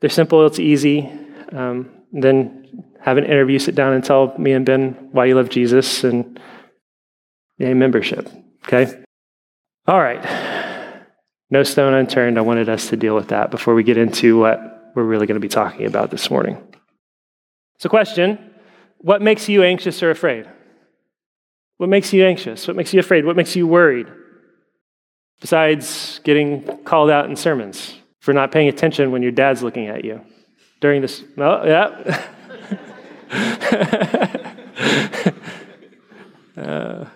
They're 0.00 0.10
simple, 0.10 0.46
it's 0.46 0.58
easy. 0.58 1.10
Um, 1.52 1.90
then 2.12 2.84
have 3.00 3.18
an 3.18 3.24
interview, 3.24 3.58
sit 3.58 3.74
down 3.74 3.92
and 3.94 4.04
tell 4.04 4.36
me 4.38 4.52
and 4.52 4.64
Ben 4.64 5.08
why 5.12 5.24
you 5.26 5.34
love 5.34 5.48
Jesus 5.48 6.04
and 6.04 6.38
a 7.60 7.74
membership. 7.74 8.28
Okay? 8.66 9.02
All 9.86 9.98
right. 9.98 10.22
No 11.50 11.62
stone 11.64 11.94
unturned. 11.94 12.38
I 12.38 12.42
wanted 12.42 12.68
us 12.68 12.88
to 12.88 12.96
deal 12.96 13.14
with 13.14 13.28
that 13.28 13.50
before 13.50 13.74
we 13.74 13.82
get 13.82 13.96
into 13.96 14.38
what 14.38 14.92
we're 14.94 15.02
really 15.02 15.26
going 15.26 15.36
to 15.36 15.40
be 15.40 15.48
talking 15.48 15.86
about 15.86 16.10
this 16.10 16.30
morning. 16.30 16.56
So, 17.78 17.88
question 17.88 18.51
What 19.02 19.20
makes 19.20 19.48
you 19.48 19.62
anxious 19.62 20.02
or 20.02 20.10
afraid? 20.10 20.48
What 21.76 21.88
makes 21.88 22.12
you 22.12 22.24
anxious? 22.24 22.68
What 22.68 22.76
makes 22.76 22.94
you 22.94 23.00
afraid? 23.00 23.24
What 23.24 23.36
makes 23.36 23.56
you 23.56 23.66
worried? 23.66 24.06
Besides 25.40 26.20
getting 26.22 26.84
called 26.84 27.10
out 27.10 27.28
in 27.28 27.34
sermons 27.34 27.96
for 28.20 28.32
not 28.32 28.52
paying 28.52 28.68
attention 28.68 29.10
when 29.10 29.22
your 29.22 29.32
dad's 29.32 29.62
looking 29.62 29.88
at 29.88 30.04
you 30.04 30.20
during 30.80 31.02
this. 31.02 31.24
No, 31.36 31.64
yeah. 31.64 32.28
uh, 36.56 37.06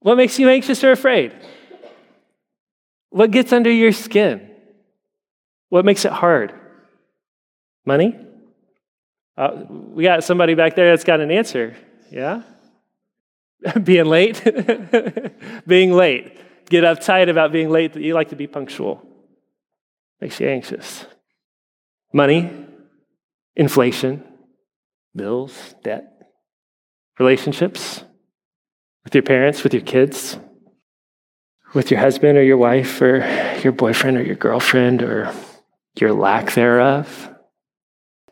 what 0.00 0.16
makes 0.16 0.38
you 0.38 0.48
anxious 0.48 0.84
or 0.84 0.92
afraid? 0.92 1.34
What 3.10 3.32
gets 3.32 3.52
under 3.52 3.70
your 3.70 3.90
skin? 3.90 4.48
What 5.68 5.84
makes 5.84 6.04
it 6.04 6.12
hard? 6.12 6.54
Money? 7.84 8.16
Uh, 9.36 9.64
we 9.68 10.04
got 10.04 10.24
somebody 10.24 10.54
back 10.54 10.74
there 10.76 10.90
that's 10.90 11.04
got 11.04 11.20
an 11.20 11.30
answer. 11.30 11.74
Yeah? 12.10 12.42
being 13.82 14.06
late, 14.06 14.42
being 15.66 15.92
late. 15.92 16.38
Get 16.68 16.84
uptight 16.84 17.28
about 17.28 17.52
being 17.52 17.70
late 17.70 17.94
you 17.96 18.14
like 18.14 18.30
to 18.30 18.36
be 18.36 18.46
punctual. 18.46 19.06
Makes 20.20 20.40
you 20.40 20.48
anxious. 20.48 21.04
Money, 22.12 22.50
inflation, 23.56 24.24
bills, 25.14 25.74
debt, 25.82 26.12
relationships 27.18 28.04
with 29.04 29.14
your 29.14 29.22
parents, 29.22 29.64
with 29.64 29.74
your 29.74 29.82
kids, 29.82 30.38
with 31.74 31.90
your 31.90 32.00
husband 32.00 32.38
or 32.38 32.42
your 32.42 32.56
wife 32.56 33.00
or 33.00 33.18
your 33.62 33.72
boyfriend 33.72 34.16
or 34.16 34.22
your 34.22 34.36
girlfriend 34.36 35.02
or 35.02 35.32
your 35.98 36.12
lack 36.12 36.52
thereof, 36.52 37.31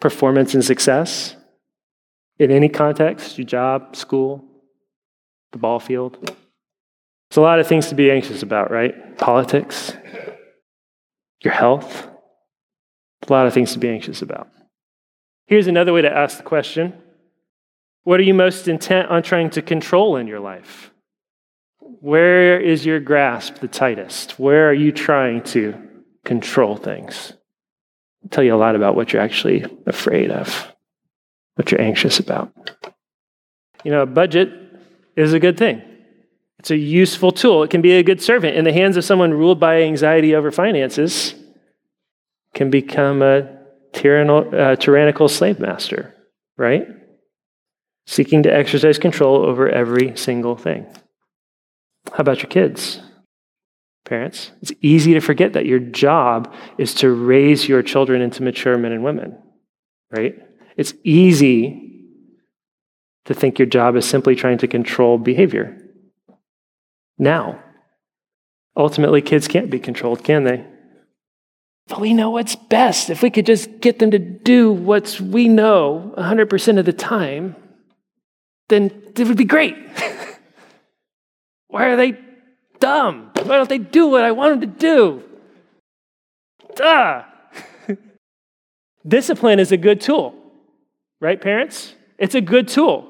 performance 0.00 0.54
and 0.54 0.64
success 0.64 1.36
in 2.38 2.50
any 2.50 2.68
context, 2.68 3.38
your 3.38 3.46
job, 3.46 3.94
school, 3.94 4.44
the 5.52 5.58
ball 5.58 5.78
field. 5.78 6.34
It's 7.28 7.36
a 7.36 7.40
lot 7.40 7.60
of 7.60 7.66
things 7.66 7.88
to 7.88 7.94
be 7.94 8.10
anxious 8.10 8.42
about, 8.42 8.70
right? 8.70 9.16
Politics, 9.18 9.92
your 11.44 11.52
health, 11.52 12.08
a 13.28 13.32
lot 13.32 13.46
of 13.46 13.54
things 13.54 13.72
to 13.74 13.78
be 13.78 13.88
anxious 13.88 14.22
about. 14.22 14.48
Here's 15.46 15.66
another 15.66 15.92
way 15.92 16.02
to 16.02 16.10
ask 16.10 16.38
the 16.38 16.42
question 16.42 16.94
What 18.04 18.18
are 18.20 18.24
you 18.24 18.34
most 18.34 18.68
intent 18.68 19.10
on 19.10 19.22
trying 19.22 19.50
to 19.50 19.62
control 19.62 20.16
in 20.16 20.26
your 20.26 20.40
life? 20.40 20.90
Where 21.80 22.58
is 22.58 22.86
your 22.86 23.00
grasp 23.00 23.56
the 23.56 23.68
tightest? 23.68 24.38
Where 24.38 24.68
are 24.68 24.74
you 24.74 24.92
trying 24.92 25.42
to 25.44 25.74
control 26.24 26.76
things? 26.76 27.34
Tell 28.30 28.44
you 28.44 28.54
a 28.54 28.56
lot 28.56 28.76
about 28.76 28.94
what 28.94 29.12
you're 29.12 29.22
actually 29.22 29.64
afraid 29.86 30.30
of, 30.30 30.72
what 31.54 31.70
you're 31.70 31.80
anxious 31.80 32.18
about. 32.18 32.52
You 33.82 33.90
know, 33.90 34.02
a 34.02 34.06
budget 34.06 34.52
is 35.16 35.32
a 35.32 35.40
good 35.40 35.56
thing. 35.56 35.82
It's 36.58 36.70
a 36.70 36.76
useful 36.76 37.32
tool. 37.32 37.62
It 37.62 37.70
can 37.70 37.80
be 37.80 37.92
a 37.92 38.02
good 38.02 38.20
servant. 38.20 38.56
In 38.56 38.64
the 38.64 38.72
hands 38.72 38.98
of 38.98 39.04
someone 39.04 39.32
ruled 39.32 39.58
by 39.58 39.82
anxiety 39.82 40.34
over 40.34 40.50
finances, 40.50 41.34
can 42.54 42.70
become 42.70 43.22
a 43.22 43.48
uh, 43.94 44.76
tyrannical 44.76 45.28
slave 45.28 45.58
master, 45.58 46.14
right? 46.56 46.86
Seeking 48.06 48.42
to 48.42 48.54
exercise 48.54 48.98
control 48.98 49.36
over 49.46 49.68
every 49.68 50.16
single 50.16 50.56
thing. 50.56 50.86
How 52.12 52.18
about 52.18 52.42
your 52.42 52.50
kids? 52.50 53.00
Parents, 54.04 54.50
it's 54.62 54.72
easy 54.80 55.14
to 55.14 55.20
forget 55.20 55.52
that 55.52 55.66
your 55.66 55.78
job 55.78 56.52
is 56.78 56.94
to 56.94 57.10
raise 57.10 57.68
your 57.68 57.82
children 57.82 58.22
into 58.22 58.42
mature 58.42 58.76
men 58.76 58.92
and 58.92 59.04
women, 59.04 59.36
right? 60.10 60.34
It's 60.76 60.94
easy 61.04 61.90
to 63.26 63.34
think 63.34 63.58
your 63.58 63.66
job 63.66 63.96
is 63.96 64.08
simply 64.08 64.34
trying 64.34 64.58
to 64.58 64.66
control 64.66 65.18
behavior. 65.18 65.76
Now, 67.18 67.62
ultimately, 68.76 69.20
kids 69.20 69.46
can't 69.46 69.70
be 69.70 69.78
controlled, 69.78 70.24
can 70.24 70.44
they? 70.44 70.64
But 71.86 72.00
we 72.00 72.14
know 72.14 72.30
what's 72.30 72.56
best. 72.56 73.10
If 73.10 73.22
we 73.22 73.30
could 73.30 73.46
just 73.46 73.80
get 73.80 73.98
them 73.98 74.12
to 74.12 74.18
do 74.18 74.72
what 74.72 75.20
we 75.20 75.48
know 75.48 76.14
100% 76.16 76.78
of 76.78 76.86
the 76.86 76.92
time, 76.92 77.56
then 78.68 78.90
it 79.16 79.26
would 79.26 79.36
be 79.36 79.44
great. 79.44 79.76
Why 81.68 81.86
are 81.86 81.96
they 81.96 82.18
dumb? 82.80 83.30
Why 83.34 83.56
don't 83.56 83.68
they 83.68 83.78
do 83.78 84.08
what 84.08 84.24
I 84.24 84.32
want 84.32 84.60
them 84.60 84.72
to 84.72 84.78
do? 84.78 85.22
Duh! 86.74 87.22
Discipline 89.06 89.58
is 89.58 89.72
a 89.72 89.76
good 89.76 90.00
tool, 90.00 90.34
right, 91.20 91.40
parents? 91.40 91.94
It's 92.18 92.34
a 92.34 92.40
good 92.40 92.68
tool. 92.68 93.06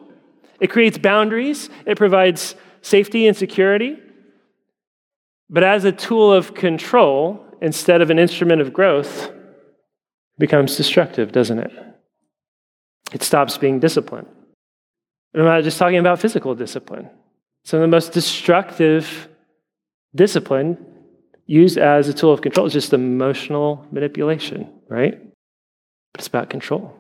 It 0.61 0.69
creates 0.69 0.99
boundaries, 0.99 1.71
it 1.87 1.97
provides 1.97 2.55
safety 2.83 3.27
and 3.27 3.37
security. 3.37 3.99
But 5.49 5.65
as 5.65 5.85
a 5.85 5.93
tool 5.93 6.33
of 6.33 6.55
control, 6.55 7.45
instead 7.61 8.03
of 8.03 8.11
an 8.11 8.19
instrument 8.19 8.61
of 8.61 8.73
growth, 8.73 9.29
it 9.29 10.39
becomes 10.39 10.77
destructive, 10.77 11.33
doesn't 11.33 11.59
it? 11.59 11.73
It 13.13 13.23
stops 13.23 13.59
being 13.59 13.81
discipline. 13.81 14.27
I'm 15.35 15.45
not 15.45 15.65
just 15.65 15.79
talking 15.79 15.99
about 15.99 16.21
physical 16.21 16.55
discipline. 16.55 17.09
Some 17.65 17.79
of 17.79 17.83
the 17.83 17.89
most 17.89 18.13
destructive 18.13 19.29
Discipline, 20.15 20.85
used 21.47 21.79
as 21.79 22.09
a 22.09 22.15
tool 22.15 22.33
of 22.33 22.43
control, 22.43 22.67
is 22.67 22.73
just 22.73 22.93
emotional 22.93 23.87
manipulation, 23.91 24.73
right? 24.89 25.21
But 26.13 26.21
it's 26.21 26.29
about 26.29 26.51
control. 26.51 26.95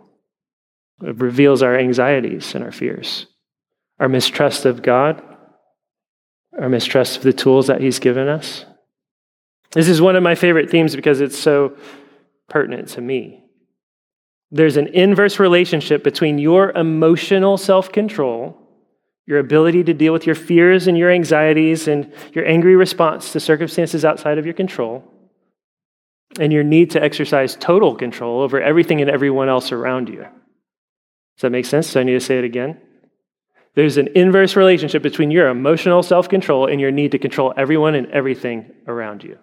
It 1.02 1.16
reveals 1.20 1.62
our 1.62 1.76
anxieties 1.76 2.54
and 2.54 2.62
our 2.62 2.72
fears, 2.72 3.26
our 3.98 4.08
mistrust 4.08 4.66
of 4.66 4.82
God, 4.82 5.22
our 6.58 6.68
mistrust 6.68 7.16
of 7.16 7.22
the 7.22 7.32
tools 7.32 7.68
that 7.68 7.80
He's 7.80 7.98
given 7.98 8.28
us. 8.28 8.64
This 9.72 9.88
is 9.88 10.02
one 10.02 10.16
of 10.16 10.22
my 10.22 10.34
favorite 10.34 10.70
themes 10.70 10.96
because 10.96 11.20
it's 11.20 11.38
so 11.38 11.76
pertinent 12.48 12.88
to 12.88 13.00
me. 13.00 13.44
There's 14.50 14.76
an 14.76 14.88
inverse 14.88 15.38
relationship 15.38 16.02
between 16.02 16.38
your 16.38 16.72
emotional 16.72 17.56
self 17.56 17.92
control, 17.92 18.59
your 19.30 19.38
ability 19.38 19.84
to 19.84 19.94
deal 19.94 20.12
with 20.12 20.26
your 20.26 20.34
fears 20.34 20.88
and 20.88 20.98
your 20.98 21.08
anxieties 21.08 21.86
and 21.86 22.12
your 22.32 22.44
angry 22.44 22.74
response 22.74 23.30
to 23.30 23.38
circumstances 23.38 24.04
outside 24.04 24.38
of 24.38 24.44
your 24.44 24.54
control, 24.54 25.04
and 26.40 26.52
your 26.52 26.64
need 26.64 26.90
to 26.90 27.02
exercise 27.02 27.54
total 27.54 27.94
control 27.94 28.40
over 28.40 28.60
everything 28.60 29.00
and 29.00 29.08
everyone 29.08 29.48
else 29.48 29.70
around 29.70 30.08
you. 30.08 30.22
Does 30.22 31.42
that 31.42 31.50
make 31.50 31.64
sense? 31.64 31.86
So 31.86 32.00
I 32.00 32.02
need 32.02 32.14
to 32.14 32.20
say 32.20 32.38
it 32.38 32.44
again. 32.44 32.80
There's 33.76 33.98
an 33.98 34.08
inverse 34.16 34.56
relationship 34.56 35.00
between 35.00 35.30
your 35.30 35.48
emotional 35.48 36.02
self 36.02 36.28
control 36.28 36.66
and 36.66 36.80
your 36.80 36.90
need 36.90 37.12
to 37.12 37.18
control 37.18 37.54
everyone 37.56 37.94
and 37.94 38.08
everything 38.08 38.72
around 38.88 39.22
you. 39.22 39.38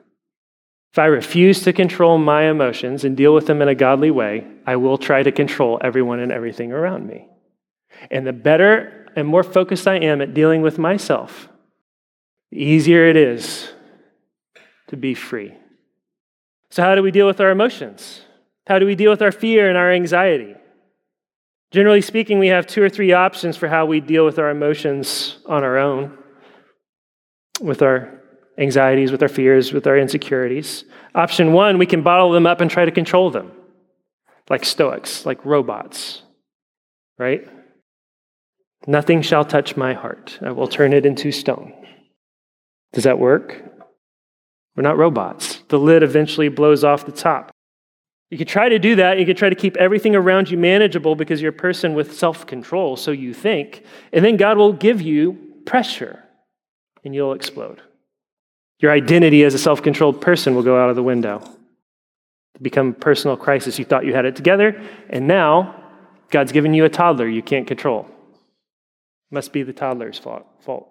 If 0.91 0.99
I 0.99 1.05
refuse 1.05 1.61
to 1.61 1.71
control 1.71 2.17
my 2.17 2.49
emotions 2.49 3.05
and 3.05 3.15
deal 3.15 3.33
with 3.33 3.47
them 3.47 3.61
in 3.61 3.69
a 3.69 3.75
godly 3.75 4.11
way, 4.11 4.45
I 4.65 4.75
will 4.75 4.97
try 4.97 5.23
to 5.23 5.31
control 5.31 5.79
everyone 5.81 6.19
and 6.19 6.33
everything 6.33 6.73
around 6.73 7.07
me. 7.07 7.29
And 8.11 8.27
the 8.27 8.33
better 8.33 9.06
and 9.17 9.27
more 9.27 9.41
focused 9.41 9.87
I 9.87 9.95
am 9.95 10.21
at 10.21 10.35
dealing 10.35 10.61
with 10.61 10.77
myself, 10.77 11.49
the 12.51 12.59
easier 12.59 13.07
it 13.07 13.17
is 13.17 13.73
to 14.89 14.95
be 14.95 15.15
free. 15.15 15.55
So, 16.69 16.83
how 16.83 16.93
do 16.93 17.01
we 17.01 17.09
deal 17.09 17.25
with 17.25 17.41
our 17.41 17.49
emotions? 17.49 18.21
How 18.67 18.77
do 18.77 18.85
we 18.85 18.93
deal 18.93 19.09
with 19.09 19.23
our 19.23 19.31
fear 19.31 19.69
and 19.69 19.77
our 19.77 19.91
anxiety? 19.91 20.53
Generally 21.71 22.03
speaking, 22.03 22.37
we 22.37 22.49
have 22.49 22.67
two 22.67 22.83
or 22.83 22.89
three 22.89 23.11
options 23.11 23.57
for 23.57 23.67
how 23.67 23.87
we 23.87 24.01
deal 24.01 24.23
with 24.23 24.37
our 24.37 24.51
emotions 24.51 25.39
on 25.47 25.63
our 25.63 25.79
own, 25.79 26.15
with 27.59 27.81
our 27.81 28.21
anxieties, 28.59 29.11
with 29.11 29.23
our 29.23 29.27
fears, 29.27 29.73
with 29.73 29.87
our 29.87 29.97
insecurities. 29.97 30.85
Option 31.15 31.53
one, 31.53 31.79
we 31.79 31.87
can 31.87 32.03
bottle 32.03 32.31
them 32.31 32.45
up 32.45 32.61
and 32.61 32.69
try 32.69 32.85
to 32.85 32.91
control 32.91 33.31
them, 33.31 33.51
like 34.47 34.63
Stoics, 34.63 35.25
like 35.25 35.43
robots, 35.43 36.21
right? 37.17 37.47
Nothing 38.85 39.21
shall 39.21 39.43
touch 39.43 39.75
my 39.75 39.93
heart. 39.93 40.37
I 40.41 40.51
will 40.51 40.67
turn 40.67 40.93
it 40.93 41.05
into 41.05 41.31
stone. 41.31 41.73
Does 42.93 43.03
that 43.05 43.19
work? 43.19 43.63
We're 44.75 44.83
not 44.83 44.97
robots. 44.97 45.61
The 45.69 45.79
lid 45.79 46.03
eventually 46.03 46.49
blows 46.49 46.83
off 46.83 47.05
the 47.05 47.11
top. 47.11 47.51
You 48.29 48.37
could 48.37 48.47
try 48.47 48.69
to 48.69 48.77
do 48.77 48.95
that. 48.97 49.19
You 49.19 49.25
could 49.25 49.37
try 49.37 49.49
to 49.49 49.55
keep 49.55 49.77
everything 49.77 50.15
around 50.15 50.51
you 50.51 50.57
manageable 50.57 51.15
because 51.15 51.41
you're 51.41 51.51
a 51.51 51.55
person 51.55 51.93
with 51.95 52.17
self 52.17 52.45
control, 52.45 52.95
so 52.95 53.11
you 53.11 53.33
think. 53.33 53.83
And 54.11 54.23
then 54.23 54.37
God 54.37 54.57
will 54.57 54.73
give 54.73 55.01
you 55.01 55.37
pressure 55.65 56.23
and 57.03 57.15
you'll 57.15 57.33
explode. 57.33 57.81
Your 58.79 58.91
identity 58.91 59.43
as 59.43 59.53
a 59.53 59.59
self 59.59 59.81
controlled 59.81 60.21
person 60.21 60.55
will 60.55 60.63
go 60.63 60.79
out 60.79 60.89
of 60.89 60.95
the 60.95 61.03
window. 61.03 61.41
Become 62.61 62.89
a 62.89 62.93
personal 62.93 63.37
crisis. 63.37 63.79
You 63.79 63.85
thought 63.85 64.05
you 64.05 64.13
had 64.13 64.25
it 64.25 64.35
together, 64.35 64.81
and 65.09 65.27
now 65.27 65.75
God's 66.31 66.51
given 66.51 66.73
you 66.73 66.85
a 66.85 66.89
toddler 66.89 67.27
you 67.27 67.43
can't 67.43 67.67
control. 67.67 68.09
Must 69.29 69.51
be 69.51 69.63
the 69.63 69.73
toddler's 69.73 70.17
fault. 70.17 70.89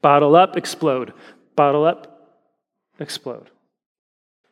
Bottle 0.00 0.36
up, 0.36 0.56
explode. 0.56 1.12
Bottle 1.54 1.84
up, 1.84 2.40
explode. 2.98 3.50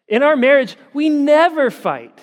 In 0.08 0.22
our 0.22 0.36
marriage, 0.36 0.76
we 0.92 1.08
never 1.08 1.70
fight. 1.70 2.18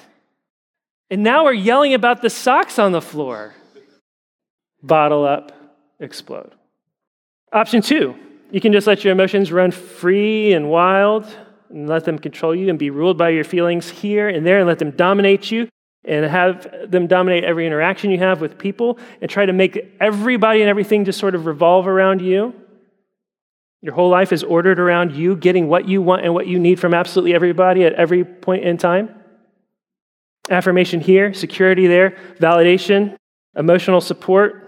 And 1.09 1.23
now 1.23 1.45
we're 1.45 1.53
yelling 1.53 1.93
about 1.93 2.21
the 2.21 2.29
socks 2.29 2.77
on 2.79 2.91
the 2.91 3.01
floor. 3.01 3.53
Bottle 4.83 5.25
up, 5.25 5.51
explode. 5.99 6.53
Option 7.51 7.81
two, 7.81 8.15
you 8.51 8.61
can 8.61 8.71
just 8.71 8.87
let 8.87 9.03
your 9.03 9.11
emotions 9.11 9.51
run 9.51 9.71
free 9.71 10.53
and 10.53 10.69
wild 10.69 11.25
and 11.69 11.87
let 11.87 12.05
them 12.05 12.19
control 12.19 12.55
you 12.55 12.69
and 12.69 12.77
be 12.79 12.89
ruled 12.89 13.17
by 13.17 13.29
your 13.29 13.43
feelings 13.43 13.89
here 13.89 14.29
and 14.29 14.45
there 14.45 14.59
and 14.59 14.67
let 14.67 14.79
them 14.79 14.91
dominate 14.91 15.51
you 15.51 15.67
and 16.03 16.25
have 16.25 16.89
them 16.89 17.07
dominate 17.07 17.43
every 17.43 17.67
interaction 17.67 18.09
you 18.11 18.17
have 18.17 18.41
with 18.41 18.57
people 18.57 18.97
and 19.21 19.29
try 19.29 19.45
to 19.45 19.53
make 19.53 19.95
everybody 19.99 20.61
and 20.61 20.69
everything 20.69 21.05
just 21.05 21.19
sort 21.19 21.35
of 21.35 21.45
revolve 21.45 21.87
around 21.87 22.21
you. 22.21 22.53
Your 23.81 23.93
whole 23.93 24.09
life 24.09 24.31
is 24.31 24.43
ordered 24.43 24.79
around 24.79 25.13
you 25.13 25.35
getting 25.35 25.67
what 25.67 25.87
you 25.87 26.01
want 26.01 26.23
and 26.23 26.33
what 26.33 26.47
you 26.47 26.59
need 26.59 26.79
from 26.79 26.93
absolutely 26.93 27.33
everybody 27.33 27.83
at 27.83 27.93
every 27.93 28.23
point 28.23 28.63
in 28.63 28.77
time. 28.77 29.09
Affirmation 30.49 31.01
here, 31.01 31.33
security 31.33 31.87
there, 31.87 32.17
validation, 32.39 33.15
emotional 33.55 34.01
support, 34.01 34.61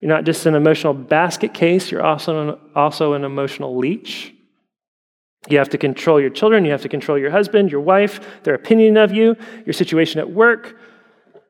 you're 0.00 0.10
not 0.10 0.24
just 0.24 0.44
an 0.44 0.54
emotional 0.54 0.92
basket 0.92 1.54
case, 1.54 1.90
you're 1.90 2.02
also 2.02 2.48
an, 2.48 2.58
also 2.74 3.14
an 3.14 3.24
emotional 3.24 3.76
leech. 3.76 4.33
You 5.48 5.58
have 5.58 5.68
to 5.70 5.78
control 5.78 6.20
your 6.20 6.30
children, 6.30 6.64
you 6.64 6.70
have 6.70 6.82
to 6.82 6.88
control 6.88 7.18
your 7.18 7.30
husband, 7.30 7.70
your 7.70 7.80
wife, 7.80 8.42
their 8.44 8.54
opinion 8.54 8.96
of 8.96 9.12
you, 9.12 9.36
your 9.66 9.74
situation 9.74 10.20
at 10.20 10.30
work. 10.30 10.78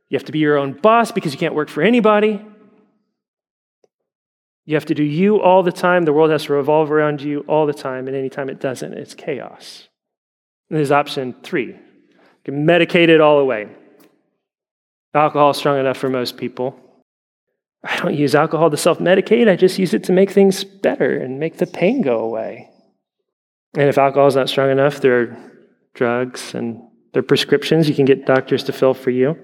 You 0.09 0.18
have 0.18 0.24
to 0.24 0.33
be 0.33 0.40
your 0.40 0.59
own 0.59 0.72
boss 0.72 1.12
because 1.12 1.33
you 1.33 1.38
can't 1.38 1.54
work 1.54 1.68
for 1.68 1.83
anybody. 1.83 2.44
You 4.66 4.74
have 4.74 4.87
to 4.87 4.94
do 4.94 5.04
you 5.04 5.40
all 5.40 5.62
the 5.62 5.72
time. 5.72 6.04
The 6.04 6.12
world 6.12 6.30
has 6.30 6.44
to 6.44 6.54
revolve 6.54 6.90
around 6.90 7.20
you 7.20 7.40
all 7.48 7.66
the 7.66 7.74
time, 7.74 8.09
and 8.09 8.16
anytime 8.16 8.48
it 8.48 8.61
doesn't, 8.61 8.94
it's 8.94 9.14
chaos. 9.14 9.88
And 10.70 10.78
there's 10.78 10.90
option 10.90 11.35
three 11.42 11.66
you 11.66 12.52
can 12.52 12.66
medicate 12.66 13.09
it 13.09 13.20
all 13.20 13.38
away. 13.38 13.68
Alcohol 15.14 15.50
is 15.50 15.57
strong 15.57 15.78
enough 15.78 15.96
for 15.96 16.11
most 16.11 16.37
people. 16.37 16.78
I 17.85 17.96
don't 17.98 18.14
use 18.14 18.35
alcohol 18.35 18.70
to 18.70 18.76
self 18.76 18.98
medicate, 18.98 19.48
I 19.48 19.57
just 19.57 19.78
use 19.78 19.94
it 19.94 20.04
to 20.04 20.12
make 20.12 20.30
things 20.30 20.64
better 20.64 21.18
and 21.18 21.38
make 21.38 21.59
the 21.59 21.66
pain 21.66 22.02
go 22.02 22.20
away. 22.20 22.70
And 23.76 23.88
if 23.88 23.98
alcohol 23.98 24.28
is 24.28 24.37
not 24.37 24.48
strong 24.48 24.70
enough, 24.70 25.00
there 25.00 25.20
are 25.20 25.52
drugs 25.94 26.54
and 26.54 26.80
there 27.12 27.20
are 27.20 27.24
prescriptions 27.24 27.88
you 27.88 27.94
can 27.94 28.04
get 28.04 28.26
doctors 28.26 28.64
to 28.64 28.72
fill 28.72 28.94
for 28.94 29.10
you. 29.10 29.37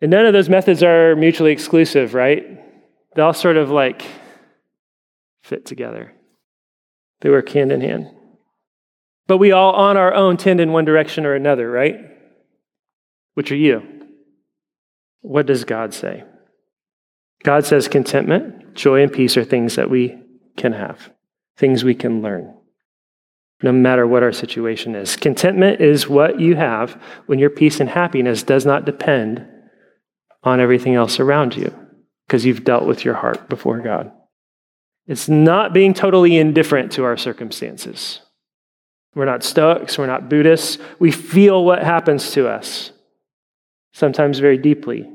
And 0.00 0.10
none 0.10 0.26
of 0.26 0.32
those 0.32 0.48
methods 0.48 0.82
are 0.82 1.14
mutually 1.16 1.52
exclusive, 1.52 2.14
right? 2.14 2.44
They 3.14 3.22
all 3.22 3.34
sort 3.34 3.56
of 3.56 3.70
like 3.70 4.04
fit 5.42 5.66
together, 5.66 6.12
they 7.20 7.30
work 7.30 7.48
hand 7.48 7.72
in 7.72 7.80
hand. 7.80 8.08
But 9.26 9.38
we 9.38 9.52
all, 9.52 9.72
on 9.74 9.96
our 9.96 10.12
own, 10.12 10.36
tend 10.36 10.60
in 10.60 10.72
one 10.72 10.84
direction 10.84 11.24
or 11.24 11.34
another, 11.34 11.70
right? 11.70 11.96
Which 13.34 13.52
are 13.52 13.56
you? 13.56 13.82
What 15.20 15.46
does 15.46 15.64
God 15.64 15.94
say? 15.94 16.24
God 17.44 17.64
says 17.64 17.86
contentment, 17.86 18.74
joy, 18.74 19.02
and 19.02 19.12
peace 19.12 19.36
are 19.36 19.44
things 19.44 19.76
that 19.76 19.88
we 19.88 20.18
can 20.56 20.72
have, 20.72 21.10
things 21.56 21.84
we 21.84 21.94
can 21.94 22.22
learn, 22.22 22.54
no 23.62 23.72
matter 23.72 24.06
what 24.06 24.22
our 24.22 24.32
situation 24.32 24.94
is. 24.94 25.16
Contentment 25.16 25.80
is 25.80 26.08
what 26.08 26.40
you 26.40 26.56
have 26.56 27.00
when 27.26 27.38
your 27.38 27.50
peace 27.50 27.80
and 27.80 27.90
happiness 27.90 28.42
does 28.42 28.64
not 28.64 28.84
depend 28.84 29.46
on 30.42 30.60
everything 30.60 30.94
else 30.94 31.20
around 31.20 31.56
you 31.56 31.74
because 32.26 32.44
you've 32.44 32.64
dealt 32.64 32.86
with 32.86 33.04
your 33.04 33.14
heart 33.14 33.48
before 33.48 33.80
God. 33.80 34.12
It's 35.06 35.28
not 35.28 35.74
being 35.74 35.92
totally 35.92 36.36
indifferent 36.36 36.92
to 36.92 37.04
our 37.04 37.16
circumstances. 37.16 38.20
We're 39.14 39.24
not 39.24 39.42
Stoics, 39.42 39.98
we're 39.98 40.06
not 40.06 40.28
Buddhists. 40.28 40.78
We 40.98 41.10
feel 41.10 41.64
what 41.64 41.82
happens 41.82 42.30
to 42.32 42.48
us, 42.48 42.92
sometimes 43.92 44.38
very 44.38 44.56
deeply. 44.56 45.10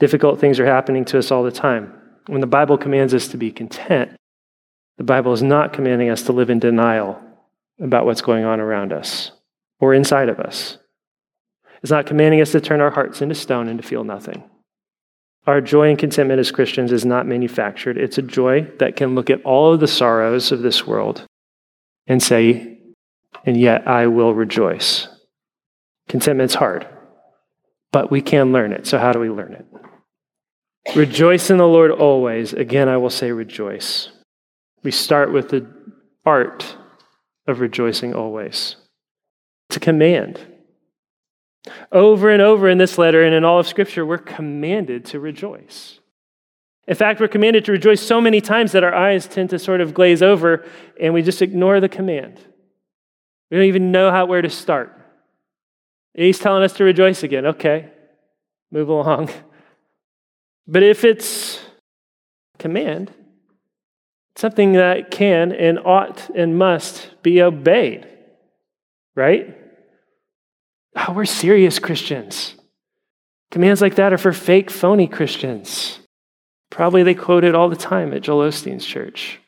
Difficult 0.00 0.40
things 0.40 0.58
are 0.58 0.66
happening 0.66 1.04
to 1.06 1.18
us 1.18 1.30
all 1.30 1.44
the 1.44 1.52
time. 1.52 1.94
When 2.26 2.40
the 2.40 2.46
Bible 2.46 2.76
commands 2.76 3.14
us 3.14 3.28
to 3.28 3.36
be 3.36 3.52
content, 3.52 4.16
the 5.02 5.06
Bible 5.06 5.32
is 5.32 5.42
not 5.42 5.72
commanding 5.72 6.10
us 6.10 6.22
to 6.22 6.32
live 6.32 6.48
in 6.48 6.60
denial 6.60 7.20
about 7.80 8.06
what's 8.06 8.20
going 8.20 8.44
on 8.44 8.60
around 8.60 8.92
us 8.92 9.32
or 9.80 9.94
inside 9.94 10.28
of 10.28 10.38
us. 10.38 10.78
It's 11.82 11.90
not 11.90 12.06
commanding 12.06 12.40
us 12.40 12.52
to 12.52 12.60
turn 12.60 12.80
our 12.80 12.92
hearts 12.92 13.20
into 13.20 13.34
stone 13.34 13.66
and 13.66 13.82
to 13.82 13.88
feel 13.88 14.04
nothing. 14.04 14.48
Our 15.44 15.60
joy 15.60 15.90
and 15.90 15.98
contentment 15.98 16.38
as 16.38 16.52
Christians 16.52 16.92
is 16.92 17.04
not 17.04 17.26
manufactured. 17.26 17.98
It's 17.98 18.16
a 18.16 18.22
joy 18.22 18.70
that 18.78 18.94
can 18.94 19.16
look 19.16 19.28
at 19.28 19.42
all 19.42 19.74
of 19.74 19.80
the 19.80 19.88
sorrows 19.88 20.52
of 20.52 20.62
this 20.62 20.86
world 20.86 21.26
and 22.06 22.22
say, 22.22 22.78
and 23.44 23.56
yet 23.56 23.88
I 23.88 24.06
will 24.06 24.34
rejoice. 24.34 25.08
Contentment's 26.08 26.54
hard, 26.54 26.86
but 27.90 28.12
we 28.12 28.22
can 28.22 28.52
learn 28.52 28.72
it. 28.72 28.86
So, 28.86 29.00
how 29.00 29.10
do 29.10 29.18
we 29.18 29.30
learn 29.30 29.54
it? 29.54 30.94
Rejoice 30.94 31.50
in 31.50 31.56
the 31.56 31.66
Lord 31.66 31.90
always. 31.90 32.52
Again, 32.52 32.88
I 32.88 32.98
will 32.98 33.10
say 33.10 33.32
rejoice. 33.32 34.08
We 34.82 34.90
start 34.90 35.32
with 35.32 35.50
the 35.50 35.66
art 36.24 36.76
of 37.46 37.60
rejoicing 37.60 38.14
always. 38.14 38.76
It's 39.68 39.76
a 39.76 39.80
command. 39.80 40.40
Over 41.92 42.30
and 42.30 42.42
over 42.42 42.68
in 42.68 42.78
this 42.78 42.98
letter 42.98 43.22
and 43.22 43.34
in 43.34 43.44
all 43.44 43.60
of 43.60 43.68
Scripture, 43.68 44.04
we're 44.04 44.18
commanded 44.18 45.04
to 45.06 45.20
rejoice. 45.20 46.00
In 46.88 46.96
fact, 46.96 47.20
we're 47.20 47.28
commanded 47.28 47.64
to 47.66 47.72
rejoice 47.72 48.02
so 48.02 48.20
many 48.20 48.40
times 48.40 48.72
that 48.72 48.82
our 48.82 48.94
eyes 48.94 49.26
tend 49.28 49.50
to 49.50 49.58
sort 49.58 49.80
of 49.80 49.94
glaze 49.94 50.22
over 50.22 50.64
and 51.00 51.14
we 51.14 51.22
just 51.22 51.40
ignore 51.40 51.80
the 51.80 51.88
command. 51.88 52.40
We 53.50 53.56
don't 53.58 53.66
even 53.66 53.92
know 53.92 54.10
how, 54.10 54.26
where 54.26 54.42
to 54.42 54.50
start. 54.50 54.98
He's 56.14 56.38
telling 56.38 56.64
us 56.64 56.72
to 56.74 56.84
rejoice 56.84 57.22
again. 57.22 57.46
Okay, 57.46 57.90
move 58.70 58.88
along. 58.88 59.30
But 60.64 60.84
if 60.84 61.04
it's 61.04 61.60
command, 62.60 63.12
something 64.36 64.72
that 64.72 65.10
can 65.10 65.52
and 65.52 65.78
ought 65.78 66.30
and 66.30 66.58
must 66.58 67.10
be 67.22 67.42
obeyed, 67.42 68.06
right? 69.14 69.56
Oh, 70.96 71.12
we're 71.12 71.24
serious 71.24 71.78
Christians. 71.78 72.54
Commands 73.50 73.82
like 73.82 73.96
that 73.96 74.12
are 74.12 74.18
for 74.18 74.32
fake, 74.32 74.70
phony 74.70 75.06
Christians. 75.06 75.98
Probably 76.70 77.02
they 77.02 77.14
quote 77.14 77.44
it 77.44 77.54
all 77.54 77.68
the 77.68 77.76
time 77.76 78.14
at 78.14 78.22
Joel 78.22 78.48
Osteen's 78.48 78.86
church. 78.86 79.40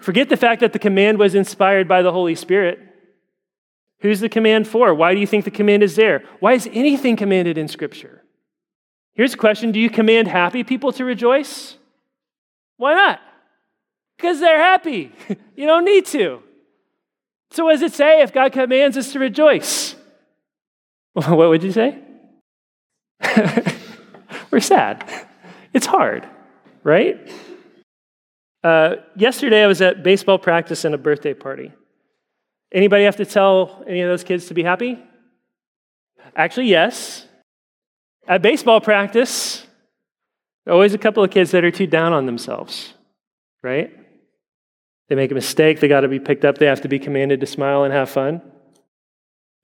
Forget 0.00 0.28
the 0.28 0.36
fact 0.36 0.60
that 0.60 0.72
the 0.72 0.78
command 0.78 1.18
was 1.18 1.34
inspired 1.34 1.86
by 1.86 2.02
the 2.02 2.12
Holy 2.12 2.34
Spirit. 2.34 2.80
Who's 4.00 4.20
the 4.20 4.28
command 4.28 4.68
for? 4.68 4.92
Why 4.94 5.14
do 5.14 5.20
you 5.20 5.26
think 5.26 5.44
the 5.44 5.50
command 5.50 5.82
is 5.82 5.96
there? 5.96 6.24
Why 6.40 6.52
is 6.52 6.68
anything 6.72 7.16
commanded 7.16 7.56
in 7.56 7.68
Scripture? 7.68 8.22
Here's 9.14 9.34
a 9.34 9.38
question 9.38 9.72
Do 9.72 9.80
you 9.80 9.88
command 9.88 10.28
happy 10.28 10.64
people 10.64 10.92
to 10.92 11.04
rejoice? 11.04 11.76
Why 12.76 12.94
not? 12.94 13.20
Because 14.16 14.40
they're 14.40 14.58
happy. 14.58 15.12
you 15.56 15.66
don't 15.66 15.84
need 15.84 16.06
to. 16.06 16.42
So, 17.50 17.64
what 17.64 17.72
does 17.72 17.82
it 17.82 17.92
say 17.92 18.22
if 18.22 18.32
God 18.32 18.52
commands 18.52 18.96
us 18.96 19.12
to 19.12 19.18
rejoice? 19.18 19.94
What 21.14 21.48
would 21.48 21.62
you 21.62 21.72
say? 21.72 21.98
We're 24.50 24.60
sad. 24.60 25.10
It's 25.72 25.86
hard, 25.86 26.28
right? 26.82 27.16
Uh, 28.62 28.96
yesterday, 29.14 29.62
I 29.64 29.66
was 29.66 29.80
at 29.80 30.02
baseball 30.02 30.38
practice 30.38 30.84
and 30.84 30.94
a 30.94 30.98
birthday 30.98 31.32
party. 31.32 31.72
Anybody 32.70 33.04
have 33.04 33.16
to 33.16 33.24
tell 33.24 33.82
any 33.86 34.02
of 34.02 34.10
those 34.10 34.24
kids 34.24 34.46
to 34.48 34.54
be 34.54 34.62
happy? 34.62 34.98
Actually, 36.34 36.66
yes. 36.66 37.26
At 38.28 38.42
baseball 38.42 38.80
practice, 38.80 39.66
always 40.68 40.92
a 40.92 40.98
couple 40.98 41.24
of 41.24 41.30
kids 41.30 41.52
that 41.52 41.64
are 41.64 41.70
too 41.70 41.86
down 41.86 42.12
on 42.12 42.26
themselves, 42.26 42.92
right? 43.62 43.90
They 45.08 45.14
make 45.14 45.30
a 45.30 45.34
mistake, 45.34 45.80
they 45.80 45.88
got 45.88 46.00
to 46.00 46.08
be 46.08 46.18
picked 46.18 46.44
up, 46.44 46.58
they 46.58 46.66
have 46.66 46.80
to 46.82 46.88
be 46.88 46.98
commanded 46.98 47.40
to 47.40 47.46
smile 47.46 47.84
and 47.84 47.92
have 47.92 48.10
fun. 48.10 48.42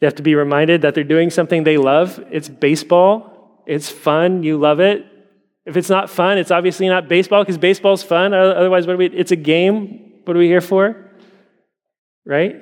They 0.01 0.07
have 0.07 0.15
to 0.17 0.23
be 0.23 0.35
reminded 0.35 0.83
that 0.83 0.95
they're 0.95 1.05
doing 1.05 1.31
something 1.31 1.65
they 1.65 1.79
love. 1.79 2.25
It's 2.31 2.49
baseball, 2.49 3.63
it's 3.67 3.89
fun, 3.89 4.43
you 4.43 4.57
love 4.59 4.81
it. 4.81 5.07
If 5.65 5.77
it's 5.77 5.89
not 5.89 6.11
fun, 6.11 6.39
it's 6.39 6.51
obviously 6.51 6.89
not 6.89 7.09
baseball 7.09 7.43
because 7.43 7.59
baseball's 7.59 8.03
fun. 8.03 8.35
Otherwise, 8.35 8.87
what 8.87 8.95
are 8.95 8.97
we? 8.97 9.07
It's 9.07 9.31
a 9.31 9.37
game. 9.37 10.21
What 10.25 10.37
are 10.37 10.41
we 10.41 10.49
here 10.49 10.61
for? 10.61 11.11
Right? 12.27 12.57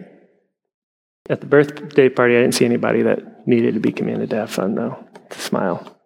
At 1.31 1.41
the 1.41 1.47
birthday 1.47 2.09
party, 2.09 2.37
I 2.37 2.41
didn't 2.41 2.55
see 2.55 2.67
anybody 2.67 3.03
that 3.03 3.47
needed 3.47 3.75
to 3.75 3.81
be 3.81 3.93
commanded 3.93 4.31
to 4.31 4.37
have 4.37 4.51
fun, 4.51 4.75
though, 4.75 5.03
to 5.31 5.41
smile. 5.41 5.97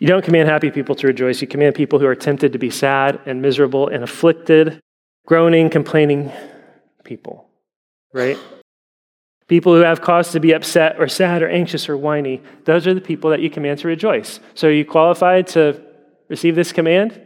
You 0.00 0.08
don't 0.08 0.24
command 0.24 0.48
happy 0.48 0.70
people 0.70 0.94
to 0.94 1.06
rejoice. 1.06 1.42
You 1.42 1.48
command 1.48 1.74
people 1.74 1.98
who 1.98 2.06
are 2.06 2.14
tempted 2.14 2.52
to 2.52 2.58
be 2.58 2.70
sad 2.70 3.20
and 3.26 3.42
miserable 3.42 3.88
and 3.88 4.02
afflicted, 4.02 4.80
groaning, 5.28 5.68
complaining 5.68 6.32
people, 7.04 7.46
right? 8.14 8.38
People 9.46 9.74
who 9.74 9.82
have 9.82 10.00
cause 10.00 10.32
to 10.32 10.40
be 10.40 10.52
upset 10.52 10.98
or 10.98 11.06
sad 11.06 11.42
or 11.42 11.50
anxious 11.50 11.86
or 11.86 11.98
whiny, 11.98 12.40
those 12.64 12.86
are 12.86 12.94
the 12.94 13.00
people 13.02 13.28
that 13.28 13.40
you 13.40 13.50
command 13.50 13.78
to 13.78 13.88
rejoice. 13.88 14.40
So 14.54 14.68
are 14.68 14.72
you 14.72 14.86
qualified 14.86 15.46
to 15.48 15.82
receive 16.30 16.54
this 16.54 16.72
command? 16.72 17.20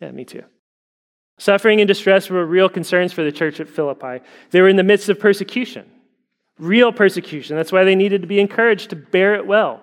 Yeah, 0.00 0.10
me 0.10 0.24
too. 0.24 0.42
Suffering 1.38 1.80
and 1.80 1.86
distress 1.86 2.28
were 2.28 2.44
real 2.44 2.68
concerns 2.68 3.12
for 3.12 3.22
the 3.22 3.30
church 3.30 3.60
at 3.60 3.68
Philippi. 3.68 4.18
They 4.50 4.60
were 4.60 4.68
in 4.68 4.74
the 4.74 4.82
midst 4.82 5.08
of 5.08 5.20
persecution, 5.20 5.88
real 6.58 6.92
persecution. 6.92 7.56
That's 7.56 7.70
why 7.70 7.84
they 7.84 7.94
needed 7.94 8.22
to 8.22 8.26
be 8.26 8.40
encouraged 8.40 8.90
to 8.90 8.96
bear 8.96 9.36
it 9.36 9.46
well. 9.46 9.80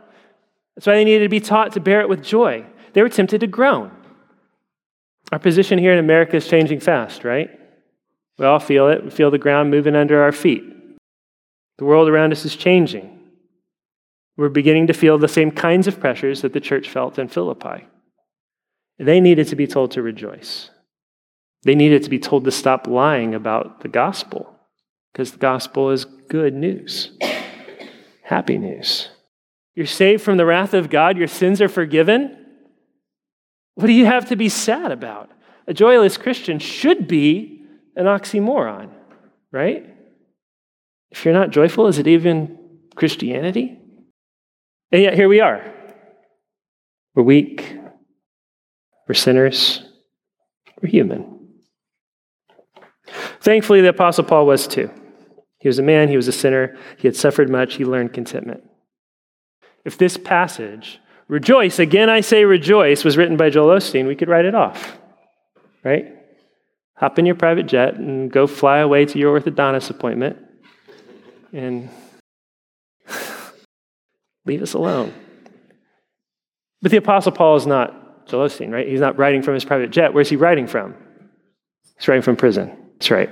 That's 0.76 0.88
why 0.88 0.96
they 0.96 1.06
needed 1.06 1.24
to 1.24 1.30
be 1.30 1.40
taught 1.40 1.72
to 1.72 1.80
bear 1.80 2.02
it 2.02 2.10
with 2.10 2.22
joy. 2.22 2.66
They 2.92 3.02
were 3.02 3.08
tempted 3.08 3.40
to 3.40 3.48
groan. 3.48 3.92
Our 5.32 5.40
position 5.40 5.80
here 5.80 5.94
in 5.94 6.00
America 6.00 6.36
is 6.36 6.48
changing 6.48 6.80
fast, 6.80 7.24
right? 7.24 7.50
We 8.38 8.46
all 8.46 8.60
feel 8.60 8.90
it. 8.90 9.04
We 9.04 9.10
feel 9.10 9.32
the 9.32 9.38
ground 9.38 9.72
moving 9.72 9.96
under 9.96 10.22
our 10.22 10.32
feet. 10.32 10.64
The 11.78 11.86
world 11.86 12.10
around 12.10 12.32
us 12.32 12.46
is 12.46 12.56
changing. 12.56 13.12
We're 14.38 14.50
beginning 14.50 14.88
to 14.88 14.94
feel 14.94 15.18
the 15.18 15.28
same 15.28 15.52
kinds 15.52 15.88
of 15.88 16.00
pressures 16.00 16.42
that 16.42 16.54
the 16.54 16.60
church 16.60 16.90
felt 16.90 17.18
in 17.18 17.28
Philippi. 17.28 17.88
They 18.98 19.20
needed 19.20 19.48
to 19.48 19.56
be 19.56 19.68
told 19.68 19.92
to 19.92 20.02
rejoice. 20.02 20.70
They 21.64 21.76
needed 21.76 22.04
to 22.04 22.10
be 22.10 22.20
told 22.20 22.44
to 22.46 22.52
stop 22.52 22.88
lying 22.88 23.34
about 23.34 23.82
the 23.82 23.88
gospel 23.88 24.56
because 25.12 25.32
the 25.32 25.38
gospel 25.38 25.90
is 25.90 26.06
good 26.06 26.54
news, 26.54 27.18
happy 28.24 28.58
news. 28.58 29.10
You're 29.74 29.86
saved 29.86 30.22
from 30.22 30.38
the 30.38 30.46
wrath 30.46 30.74
of 30.74 30.90
God, 30.90 31.18
your 31.18 31.28
sins 31.28 31.62
are 31.62 31.70
forgiven. 31.70 32.45
What 33.76 33.88
do 33.88 33.94
you 33.94 34.06
have 34.06 34.30
to 34.30 34.36
be 34.36 34.50
sad 34.50 34.92
about? 34.92 35.30
A 35.68 35.74
joyless 35.74 36.18
Christian 36.18 36.60
should 36.60 37.08
be 37.08 37.62
an 37.96 38.06
oxymoron, 38.06 38.90
right? 39.52 39.86
If 41.12 41.24
you're 41.24 41.34
not 41.34 41.52
joyful, 41.52 41.88
is 41.88 41.98
it 41.98 42.08
even 42.08 42.58
Christianity? 42.96 43.80
And 44.92 45.02
yet 45.02 45.14
here 45.14 45.30
we 45.30 45.42
are. 45.42 45.74
We're 47.14 47.24
weak. 47.24 47.78
We're 49.08 49.16
sinners. 49.16 49.84
We're 50.82 50.90
human. 50.90 51.50
Thankfully, 53.42 53.82
the 53.82 53.90
Apostle 53.90 54.24
Paul 54.24 54.46
was 54.46 54.68
too. 54.68 54.90
He 55.60 55.68
was 55.68 55.80
a 55.80 55.84
man, 55.84 56.10
he 56.10 56.16
was 56.16 56.28
a 56.28 56.32
sinner, 56.32 56.78
he 56.98 57.08
had 57.08 57.16
suffered 57.16 57.50
much, 57.50 57.76
he 57.76 57.86
learned 57.86 58.14
contentment. 58.14 58.64
If 59.84 59.98
this 59.98 60.18
passage, 60.18 61.00
rejoice, 61.28 61.80
again 61.80 62.10
I 62.10 62.22
say 62.22 62.46
rejoice, 62.46 63.04
was 63.04 63.18
written 63.18 63.38
by 63.38 63.50
Joel 63.50 63.78
Osteen, 63.78 64.08
we 64.08 64.16
could 64.16 64.30
write 64.30 64.46
it 64.46 64.56
off, 64.56 64.98
right? 65.84 66.14
Hop 66.96 67.20
in 67.20 67.26
your 67.26 67.36
private 67.36 67.66
jet 67.66 67.96
and 67.96 68.32
go 68.32 68.48
fly 68.48 68.80
away 68.80 69.06
to 69.06 69.20
your 69.20 69.40
orthodontist 69.40 69.90
appointment 69.90 70.38
and 71.52 71.90
leave 74.46 74.62
us 74.62 74.74
alone. 74.74 75.14
But 76.82 76.92
the 76.92 76.98
Apostle 76.98 77.32
Paul 77.32 77.56
is 77.56 77.68
not 77.68 78.28
Joel 78.28 78.48
Osteen, 78.48 78.72
right? 78.72 78.88
He's 78.88 79.00
not 79.00 79.18
writing 79.18 79.42
from 79.42 79.56
his 79.56 79.66
private 79.66 79.90
jet. 79.90 80.14
Where's 80.14 80.30
he 80.30 80.36
writing 80.36 80.68
from? 80.68 80.96
He's 81.98 82.08
writing 82.08 82.22
from 82.22 82.36
prison. 82.36 82.76
That's 82.94 83.12
right. 83.12 83.30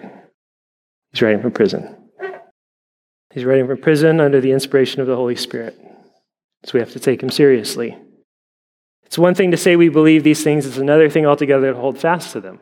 He's 1.12 1.22
writing 1.22 1.42
from 1.42 1.52
prison. 1.52 1.96
He's 3.34 3.46
writing 3.46 3.68
from 3.68 3.78
prison 3.80 4.20
under 4.20 4.42
the 4.42 4.52
inspiration 4.52 5.02
of 5.02 5.08
the 5.08 5.16
Holy 5.16 5.36
Spirit. 5.36 5.80
So 6.66 6.72
we 6.74 6.80
have 6.80 6.94
to 6.94 7.00
take 7.00 7.22
him 7.22 7.30
seriously. 7.30 7.98
It's 9.06 9.18
one 9.18 9.36
thing 9.36 9.52
to 9.52 9.58
say 9.58 9.76
we 9.76 9.90
believe 9.90 10.24
these 10.24 10.44
things, 10.44 10.66
it's 10.66 10.78
another 10.78 11.10
thing 11.10 11.26
altogether 11.26 11.74
to 11.74 11.80
hold 11.80 12.00
fast 12.00 12.34
to 12.34 12.42
them, 12.42 12.60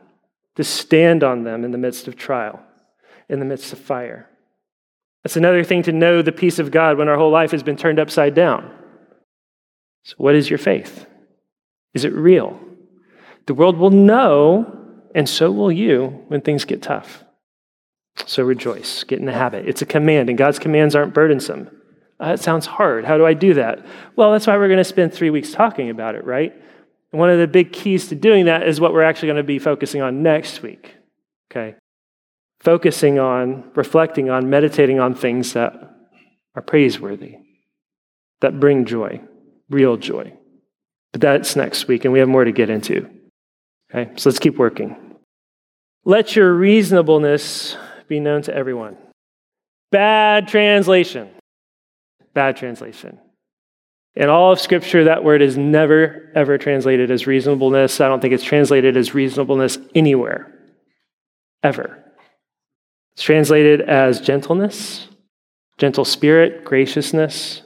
to 0.55 0.63
stand 0.63 1.23
on 1.23 1.43
them 1.43 1.63
in 1.63 1.71
the 1.71 1.77
midst 1.77 2.07
of 2.07 2.15
trial, 2.15 2.59
in 3.29 3.39
the 3.39 3.45
midst 3.45 3.71
of 3.71 3.79
fire. 3.79 4.27
It's 5.23 5.37
another 5.37 5.63
thing 5.63 5.83
to 5.83 5.91
know 5.91 6.21
the 6.21 6.31
peace 6.31 6.59
of 6.59 6.71
God 6.71 6.97
when 6.97 7.07
our 7.07 7.17
whole 7.17 7.31
life 7.31 7.51
has 7.51 7.63
been 7.63 7.77
turned 7.77 7.99
upside 7.99 8.33
down. 8.33 8.69
So, 10.03 10.15
what 10.17 10.35
is 10.35 10.49
your 10.49 10.57
faith? 10.57 11.05
Is 11.93 12.05
it 12.05 12.13
real? 12.13 12.59
The 13.45 13.53
world 13.53 13.77
will 13.77 13.91
know, 13.91 14.99
and 15.13 15.29
so 15.29 15.51
will 15.51 15.71
you 15.71 16.23
when 16.27 16.41
things 16.41 16.65
get 16.65 16.81
tough. 16.81 17.23
So 18.25 18.43
rejoice, 18.43 19.03
get 19.03 19.19
in 19.19 19.25
the 19.25 19.33
habit. 19.33 19.67
It's 19.67 19.81
a 19.81 19.85
command, 19.85 20.29
and 20.29 20.37
God's 20.37 20.59
commands 20.59 20.95
aren't 20.95 21.13
burdensome. 21.13 21.69
Uh, 22.21 22.33
it 22.33 22.39
sounds 22.39 22.65
hard. 22.65 23.05
How 23.05 23.17
do 23.17 23.25
I 23.25 23.33
do 23.33 23.55
that? 23.55 23.85
Well, 24.15 24.31
that's 24.31 24.45
why 24.45 24.57
we're 24.57 24.67
going 24.67 24.77
to 24.77 24.83
spend 24.83 25.13
three 25.13 25.29
weeks 25.29 25.51
talking 25.51 25.89
about 25.89 26.15
it, 26.15 26.23
right? 26.23 26.53
And 27.11 27.19
one 27.19 27.29
of 27.29 27.39
the 27.39 27.47
big 27.47 27.73
keys 27.73 28.09
to 28.09 28.15
doing 28.15 28.45
that 28.45 28.67
is 28.67 28.79
what 28.79 28.93
we're 28.93 29.03
actually 29.03 29.27
going 29.27 29.37
to 29.37 29.43
be 29.43 29.59
focusing 29.59 30.01
on 30.01 30.21
next 30.21 30.61
week. 30.61 30.95
Okay? 31.51 31.75
focusing 32.61 33.17
on, 33.17 33.69
reflecting 33.75 34.29
on, 34.29 34.49
meditating 34.49 34.99
on 34.99 35.15
things 35.15 35.53
that 35.53 35.73
are 36.55 36.61
praiseworthy, 36.61 37.37
that 38.39 38.59
bring 38.59 38.85
joy, 38.85 39.19
real 39.69 39.97
joy. 39.97 40.33
But 41.11 41.21
that's 41.21 41.55
next 41.55 41.87
week, 41.87 42.05
and 42.05 42.13
we 42.13 42.19
have 42.19 42.29
more 42.29 42.45
to 42.45 42.51
get 42.51 42.69
into. 42.69 43.09
Okay, 43.93 44.11
so 44.15 44.29
let's 44.29 44.39
keep 44.39 44.57
working. 44.57 44.95
Let 46.05 46.35
your 46.35 46.53
reasonableness 46.53 47.75
be 48.07 48.19
known 48.19 48.43
to 48.43 48.55
everyone. 48.55 48.97
Bad 49.91 50.47
translation. 50.47 51.29
Bad 52.33 52.57
translation. 52.57 53.19
In 54.15 54.29
all 54.29 54.51
of 54.51 54.59
Scripture, 54.59 55.05
that 55.05 55.23
word 55.23 55.41
is 55.41 55.57
never, 55.57 56.31
ever 56.35 56.57
translated 56.57 57.11
as 57.11 57.27
reasonableness. 57.27 58.01
I 58.01 58.07
don't 58.07 58.19
think 58.19 58.33
it's 58.33 58.43
translated 58.43 58.97
as 58.97 59.13
reasonableness 59.13 59.77
anywhere, 59.95 60.53
ever. 61.63 62.03
It's 63.13 63.23
translated 63.23 63.81
as 63.81 64.19
gentleness, 64.19 65.07
gentle 65.77 66.03
spirit, 66.03 66.65
graciousness. 66.65 67.61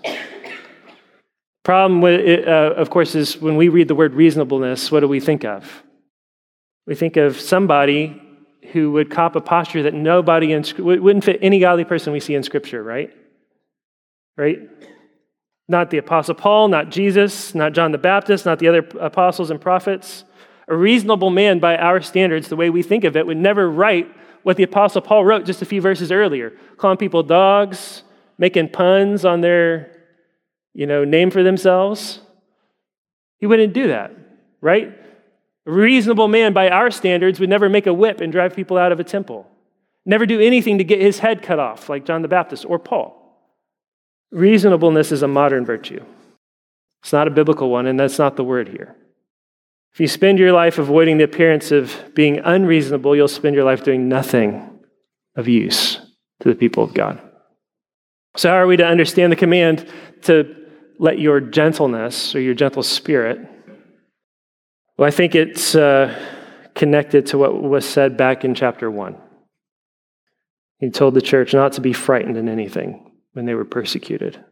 Problem, 1.63 2.01
with 2.01 2.19
it, 2.19 2.47
uh, 2.47 2.73
of 2.78 2.91
course, 2.91 3.15
is 3.15 3.41
when 3.41 3.56
we 3.56 3.69
read 3.69 3.88
the 3.88 3.95
word 3.95 4.13
reasonableness, 4.13 4.91
what 4.91 4.99
do 4.99 5.08
we 5.08 5.19
think 5.19 5.43
of? 5.43 5.84
We 6.86 6.93
think 6.93 7.17
of 7.17 7.39
somebody 7.39 8.21
who 8.71 8.91
would 8.91 9.10
cop 9.10 9.36
a 9.36 9.41
posture 9.41 9.82
that 9.84 9.95
nobody 9.95 10.51
in, 10.51 10.63
wouldn't 10.78 11.23
fit 11.23 11.39
any 11.41 11.60
godly 11.60 11.86
person 11.86 12.13
we 12.13 12.19
see 12.19 12.36
in 12.36 12.43
Scripture, 12.43 12.84
right? 12.84 13.12
Right? 14.38 14.60
Not 15.67 15.89
the 15.89 15.98
Apostle 15.98 16.36
Paul, 16.36 16.67
not 16.67 16.91
Jesus, 16.91 17.56
not 17.56 17.74
John 17.74 17.91
the 17.91 17.98
Baptist, 17.98 18.45
not 18.45 18.60
the 18.60 18.67
other 18.67 18.88
apostles 19.00 19.50
and 19.50 19.60
prophets. 19.60 20.24
A 20.67 20.76
reasonable 20.76 21.30
man, 21.30 21.60
by 21.60 21.78
our 21.78 22.02
standards, 22.02 22.48
the 22.48 22.56
way 22.56 22.69
we 22.69 22.84
think 22.84 23.04
of 23.04 23.15
it, 23.15 23.26
would 23.26 23.38
never 23.38 23.69
write 23.69 24.08
what 24.43 24.58
the 24.58 24.63
Apostle 24.63 25.02
Paul 25.02 25.26
wrote 25.26 25.45
just 25.45 25.62
a 25.62 25.65
few 25.65 25.82
verses 25.82 26.12
earlier, 26.12 26.54
calling 26.78 26.98
people 26.98 27.24
dogs, 27.24 28.04
making 28.38 28.69
puns 28.69 29.26
on 29.26 29.41
their 29.41 29.91
you 30.76 30.86
know, 30.86 31.04
name 31.04 31.32
for 31.32 31.41
themselves. 31.41 32.19
He 33.39 33.48
wouldn't 33.48 33.74
do 33.74 33.88
that, 33.88 34.12
right? 34.62 34.93
A 35.65 35.71
reasonable 35.71 36.28
man, 36.28 36.54
by 36.54 36.69
our 36.69 36.91
standards, 36.91 37.39
would 37.39 37.50
never 37.50 37.69
make 37.69 37.88
a 37.88 37.93
whip 37.93 38.21
and 38.21 38.32
drive 38.32 38.56
people 38.56 38.78
out 38.78 38.91
of 38.91 39.00
a 39.00 39.04
temple, 39.04 39.50
never 40.06 40.26
do 40.26 40.39
anything 40.39 40.78
to 40.78 40.84
get 40.84 41.02
his 41.02 41.19
head 41.19 41.41
cut 41.41 41.58
off, 41.58 41.89
like 41.89 42.06
John 42.06 42.21
the 42.21 42.28
Baptist 42.28 42.65
or 42.65 42.78
Paul. 42.78 43.14
Reasonableness 44.31 45.11
is 45.11 45.23
a 45.23 45.27
modern 45.27 45.65
virtue. 45.65 46.03
It's 47.01 47.13
not 47.13 47.27
a 47.27 47.31
biblical 47.31 47.69
one, 47.69 47.85
and 47.85 47.99
that's 47.99 48.17
not 48.17 48.35
the 48.35 48.43
word 48.43 48.67
here. 48.67 48.95
If 49.93 49.99
you 49.99 50.07
spend 50.07 50.39
your 50.39 50.51
life 50.51 50.77
avoiding 50.77 51.17
the 51.17 51.23
appearance 51.23 51.71
of 51.71 52.11
being 52.13 52.39
unreasonable, 52.39 53.15
you'll 53.15 53.27
spend 53.27 53.55
your 53.55 53.63
life 53.63 53.83
doing 53.83 54.09
nothing 54.09 54.79
of 55.35 55.47
use 55.47 55.99
to 56.41 56.49
the 56.49 56.55
people 56.55 56.83
of 56.83 56.93
God. 56.93 57.21
So, 58.35 58.49
how 58.49 58.55
are 58.55 58.67
we 58.67 58.75
to 58.77 58.85
understand 58.85 59.31
the 59.31 59.38
command 59.38 59.88
to 60.23 60.53
let 60.99 61.19
your 61.19 61.39
gentleness 61.39 62.35
or 62.35 62.41
your 62.41 62.53
gentle 62.53 62.83
spirit? 62.83 63.39
Well, 64.97 65.07
I 65.07 65.11
think 65.11 65.35
it's 65.35 65.75
uh, 65.75 66.13
connected 66.73 67.27
to 67.27 67.38
what 67.38 67.61
was 67.61 67.85
said 67.88 68.17
back 68.17 68.43
in 68.43 68.55
chapter 68.55 68.89
1. 68.89 69.15
He 70.79 70.89
told 70.89 71.13
the 71.13 71.21
church 71.21 71.53
not 71.53 71.73
to 71.73 71.81
be 71.81 71.93
frightened 71.93 72.35
in 72.35 72.49
anything 72.49 73.05
when 73.36 73.45
they 73.45 73.54
were 73.54 73.65
persecuted. 73.65 74.43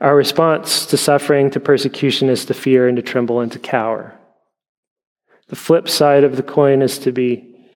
Our 0.00 0.14
response 0.14 0.86
to 0.86 0.96
suffering, 0.96 1.50
to 1.50 1.60
persecution, 1.60 2.28
is 2.28 2.44
to 2.44 2.54
fear 2.54 2.86
and 2.86 2.96
to 2.96 3.02
tremble 3.02 3.40
and 3.40 3.50
to 3.50 3.58
cower. 3.58 4.16
The 5.48 5.56
flip 5.56 5.88
side 5.88 6.22
of 6.22 6.36
the 6.36 6.42
coin 6.44 6.80
is 6.80 7.00
to 7.00 7.10
be 7.10 7.72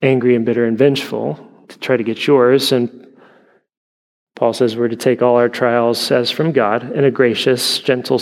angry 0.00 0.34
and 0.34 0.46
bitter 0.46 0.64
and 0.64 0.78
vengeful, 0.78 1.38
to 1.68 1.78
try 1.78 1.98
to 1.98 2.02
get 2.02 2.26
yours. 2.26 2.72
And 2.72 3.08
Paul 4.34 4.54
says 4.54 4.76
we're 4.76 4.88
to 4.88 4.96
take 4.96 5.20
all 5.20 5.36
our 5.36 5.50
trials 5.50 6.10
as 6.10 6.30
from 6.30 6.52
God 6.52 6.92
in 6.92 7.04
a 7.04 7.10
gracious, 7.10 7.80
gentle 7.80 8.20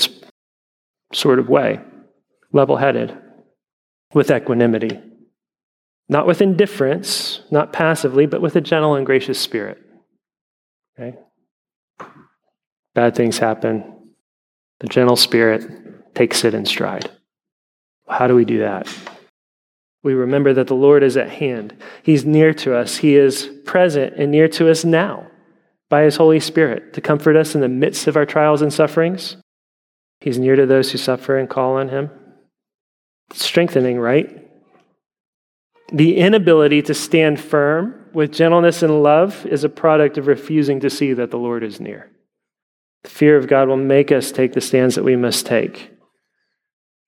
sort 1.13 1.39
of 1.39 1.49
way, 1.49 1.81
level 2.53 2.79
headed, 2.79 3.17
with 4.13 4.33
equanimity. 4.33 5.01
Not 6.09 6.27
with 6.27 6.43
indifference, 6.43 7.43
not 7.53 7.73
passively, 7.73 8.27
but 8.27 8.43
with 8.43 8.57
a 8.57 8.61
gentle 8.61 8.97
and 8.97 9.07
gracious 9.07 9.39
spirit. 9.39 9.84
Okay? 10.99 11.19
Bad 12.95 13.17
things 13.17 13.39
happen. 13.39 14.13
The 14.81 14.87
gentle 14.87 15.17
spirit 15.17 16.15
takes 16.15 16.45
it 16.45 16.55
in 16.55 16.67
stride. 16.67 17.11
How 18.09 18.27
do 18.27 18.35
we 18.35 18.45
do 18.45 18.61
that? 18.61 18.87
We 20.03 20.15
remember 20.15 20.53
that 20.53 20.67
the 20.67 20.75
Lord 20.75 21.03
is 21.03 21.17
at 21.17 21.31
hand. 21.31 21.75
He's 22.03 22.25
near 22.25 22.53
to 22.55 22.77
us. 22.77 22.99
He 22.99 23.17
is 23.17 23.51
present 23.65 24.15
and 24.17 24.31
near 24.31 24.49
to 24.49 24.71
us 24.71 24.85
now 24.85 25.27
by 25.89 26.03
His 26.03 26.17
Holy 26.17 26.41
Spirit 26.41 26.93
to 26.93 27.01
comfort 27.01 27.37
us 27.37 27.55
in 27.55 27.63
the 27.63 27.69
midst 27.69 28.07
of 28.07 28.17
our 28.17 28.27
trials 28.27 28.61
and 28.63 28.73
sufferings. 28.73 29.37
He's 30.21 30.39
near 30.39 30.57
to 30.57 30.67
those 30.67 30.93
who 30.93 30.99
suffer 30.99 31.39
and 31.39 31.49
call 31.49 31.77
on 31.77 31.89
Him. 31.89 32.11
It's 33.31 33.45
strengthening, 33.45 33.99
right? 33.99 34.47
The 35.93 36.17
inability 36.17 36.83
to 36.83 36.95
stand 36.95 37.41
firm 37.41 38.04
with 38.15 38.33
gentleness 38.33 38.83
and 38.83 39.03
love 39.03 39.45
is 39.47 39.65
a 39.65 39.69
product 39.69 40.17
of 40.17 40.27
refusing 40.27 40.81
to 40.81 40.91
see 40.91 41.13
that 41.13 41.31
the 41.31 41.39
Lord 41.39 41.65
is 41.65 41.81
near. 41.81 42.11
The 43.03 43.11
fear 43.11 43.37
of 43.37 43.49
God 43.49 43.69
will 43.69 43.77
make 43.77 44.13
us 44.13 44.33
take 44.33 44.53
the 44.53 44.61
stands 44.61 44.95
that 44.95 45.05
we 45.05 45.17
must 45.17 45.47
take. 45.47 45.91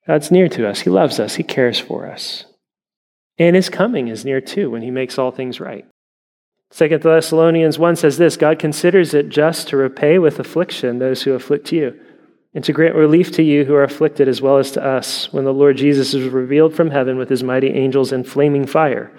God's 0.07 0.31
near 0.31 0.49
to 0.49 0.69
us. 0.69 0.81
He 0.81 0.91
loves 0.91 1.19
us. 1.19 1.37
He 1.37 1.43
cares 1.43 1.79
for 1.79 2.07
us. 2.07 2.45
And 3.39 3.57
his 3.57 3.69
coming 3.69 4.09
is 4.09 4.25
near 4.25 4.41
too 4.41 4.71
when 4.71 4.83
he 4.83 4.91
makes 4.91 5.19
all 5.19 5.31
things 5.31 5.61
right. 5.61 5.87
Second 6.71 7.03
Thessalonians 7.03 7.79
1 7.79 7.97
says 7.97 8.19
this 8.19 8.37
God 8.37 8.59
considers 8.59 9.15
it 9.15 9.29
just 9.29 9.69
to 9.69 9.77
repay 9.77 10.19
with 10.19 10.39
affliction 10.39 10.99
those 10.99 11.23
who 11.23 11.33
afflict 11.33 11.73
you, 11.73 11.99
and 12.55 12.65
to 12.65 12.73
grant 12.73 12.95
relief 12.95 13.31
to 13.33 13.43
you 13.43 13.65
who 13.65 13.75
are 13.75 13.85
afflicted 13.85 14.27
as 14.27 14.43
well 14.43 14.59
as 14.59 14.73
to 14.73 14.85
us, 14.85 15.33
when 15.33 15.45
the 15.45 15.53
Lord 15.53 15.77
Jesus 15.77 16.13
is 16.15 16.29
revealed 16.29 16.75
from 16.75 16.91
heaven 16.91 17.19
with 17.19 17.29
his 17.29 17.43
mighty 17.43 17.71
angels 17.71 18.13
in 18.13 18.25
flaming 18.25 18.67
fire 18.67 19.13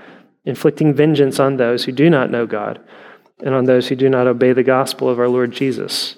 inflicting 0.48 0.94
vengeance 0.94 1.40
on 1.40 1.58
those 1.58 1.84
who 1.84 1.92
do 1.92 2.10
not 2.10 2.32
know 2.32 2.46
God 2.46 2.80
and 3.44 3.54
on 3.54 3.66
those 3.66 3.90
who 3.90 3.96
do 3.96 4.10
not 4.10 4.28
obey 4.28 4.54
the 4.54 4.64
gospel 4.64 5.10
of 5.10 5.20
our 5.20 5.28
Lord 5.28 5.52
Jesus. 5.52 6.16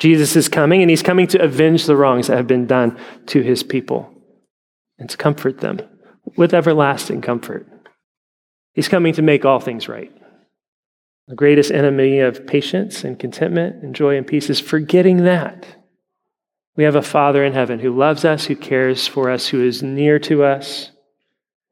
Jesus 0.00 0.34
is 0.34 0.48
coming, 0.48 0.80
and 0.80 0.88
he's 0.88 1.02
coming 1.02 1.26
to 1.28 1.42
avenge 1.42 1.84
the 1.84 1.96
wrongs 1.96 2.28
that 2.28 2.36
have 2.36 2.46
been 2.46 2.66
done 2.66 2.98
to 3.26 3.42
his 3.42 3.62
people 3.62 4.12
and 4.98 5.10
to 5.10 5.16
comfort 5.16 5.60
them 5.60 5.80
with 6.36 6.54
everlasting 6.54 7.20
comfort. 7.20 7.66
He's 8.72 8.88
coming 8.88 9.12
to 9.14 9.22
make 9.22 9.44
all 9.44 9.60
things 9.60 9.88
right. 9.88 10.12
The 11.26 11.34
greatest 11.34 11.70
enemy 11.70 12.20
of 12.20 12.46
patience 12.46 13.04
and 13.04 13.18
contentment 13.18 13.82
and 13.82 13.94
joy 13.94 14.16
and 14.16 14.26
peace 14.26 14.48
is 14.48 14.60
forgetting 14.60 15.24
that. 15.24 15.66
We 16.76 16.84
have 16.84 16.96
a 16.96 17.02
Father 17.02 17.44
in 17.44 17.52
heaven 17.52 17.80
who 17.80 17.94
loves 17.94 18.24
us, 18.24 18.46
who 18.46 18.56
cares 18.56 19.06
for 19.06 19.30
us, 19.30 19.48
who 19.48 19.62
is 19.62 19.82
near 19.82 20.18
to 20.20 20.44
us, 20.44 20.92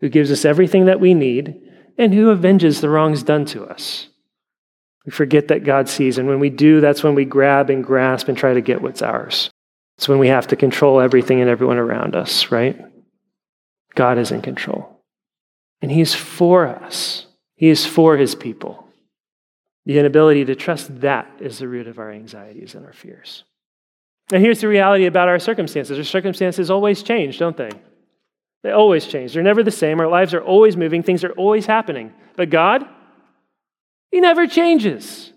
who 0.01 0.09
gives 0.09 0.31
us 0.31 0.45
everything 0.45 0.87
that 0.87 1.01
we 1.01 1.15
need, 1.15 1.61
and 1.99 2.13
who 2.13 2.31
avenges 2.31 2.81
the 2.81 2.89
wrongs 2.89 3.23
done 3.23 3.45
to 3.47 3.65
us. 3.65 4.09
We 5.05 5.13
forget 5.13 5.49
that 5.49 5.65
God 5.65 5.89
sees, 5.89 6.19
and 6.19 6.29
when 6.29 6.41
we 6.41 6.51
do, 6.51 6.81
that's 6.81 7.03
when 7.03 7.15
we 7.15 7.25
grab 7.25 7.71
and 7.71 7.83
grasp 7.83 8.29
and 8.29 8.37
try 8.37 8.55
to 8.55 8.61
get 8.61 8.83
what's 8.83 9.03
ours. 9.03 9.51
It's 9.97 10.09
when 10.09 10.19
we 10.19 10.29
have 10.29 10.49
to 10.49 10.57
control 10.57 11.01
everything 11.01 11.41
and 11.41 11.49
everyone 11.49 11.79
around 11.79 12.15
us, 12.15 12.51
right? 12.51 12.79
God 13.95 14.19
is 14.19 14.31
in 14.31 14.43
control. 14.43 15.01
And 15.81 15.91
He's 15.91 16.15
for 16.15 16.67
us, 16.67 17.27
He 17.55 17.69
is 17.69 17.87
for 17.87 18.17
His 18.17 18.35
people. 18.35 18.87
The 19.87 19.99
inability 19.99 20.45
to 20.47 20.57
trust 20.57 21.01
that 21.01 21.31
is 21.41 21.61
the 21.61 21.69
root 21.69 21.87
of 21.87 21.99
our 21.99 22.11
anxieties 22.11 22.75
and 22.75 22.85
our 22.85 22.93
fears. 22.93 23.45
And 24.33 24.43
here's 24.43 24.61
the 24.61 24.69
reality 24.69 25.07
about 25.07 25.29
our 25.29 25.39
circumstances 25.39 25.97
our 25.97 26.05
circumstances 26.05 26.71
always 26.71 27.03
change, 27.03 27.39
don't 27.39 27.57
they? 27.57 27.71
They 28.67 28.73
always 28.73 29.07
change. 29.07 29.33
They're 29.33 29.45
never 29.45 29.63
the 29.63 29.71
same. 29.71 30.01
Our 30.01 30.09
lives 30.09 30.35
are 30.35 30.43
always 30.43 30.77
moving, 30.77 31.05
things 31.05 31.23
are 31.23 31.31
always 31.35 31.67
happening. 31.67 32.13
But 32.35 32.51
God, 32.51 32.85
He 34.11 34.19
never 34.19 34.49
changes. 34.49 35.33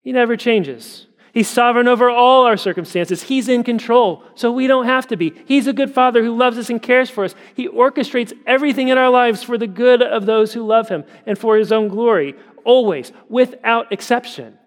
He 0.00 0.12
never 0.12 0.34
changes. 0.38 1.08
He's 1.34 1.46
sovereign 1.46 1.88
over 1.88 2.08
all 2.08 2.46
our 2.46 2.56
circumstances. 2.56 3.24
He's 3.24 3.50
in 3.50 3.64
control, 3.64 4.24
so 4.34 4.50
we 4.50 4.66
don't 4.66 4.86
have 4.86 5.06
to 5.08 5.16
be. 5.18 5.34
He's 5.44 5.66
a 5.66 5.74
good 5.74 5.92
father 5.92 6.24
who 6.24 6.34
loves 6.34 6.56
us 6.56 6.70
and 6.70 6.80
cares 6.80 7.10
for 7.10 7.24
us. 7.24 7.34
He 7.54 7.68
orchestrates 7.68 8.32
everything 8.46 8.88
in 8.88 8.96
our 8.96 9.10
lives 9.10 9.42
for 9.42 9.58
the 9.58 9.66
good 9.66 10.00
of 10.00 10.24
those 10.24 10.54
who 10.54 10.66
love 10.66 10.88
Him 10.88 11.04
and 11.26 11.38
for 11.38 11.58
His 11.58 11.70
own 11.70 11.88
glory, 11.88 12.34
always, 12.64 13.12
without 13.28 13.92
exception. 13.92 14.58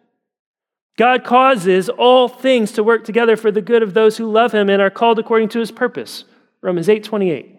God 1.00 1.24
causes 1.24 1.90
all 1.90 2.28
things 2.28 2.74
to 2.74 2.84
work 2.84 3.06
together 3.06 3.36
for 3.36 3.50
the 3.50 3.60
good 3.60 3.82
of 3.82 3.96
those 3.96 4.18
who 4.18 4.32
love 4.32 4.52
Him 4.52 4.70
and 4.70 4.84
are 4.84 4.92
called 4.92 5.18
according 5.18 5.50
to 5.50 5.60
His 5.60 5.72
purpose. 5.72 6.26
Romans 6.62 6.90
8 6.90 7.04
28. 7.04 7.55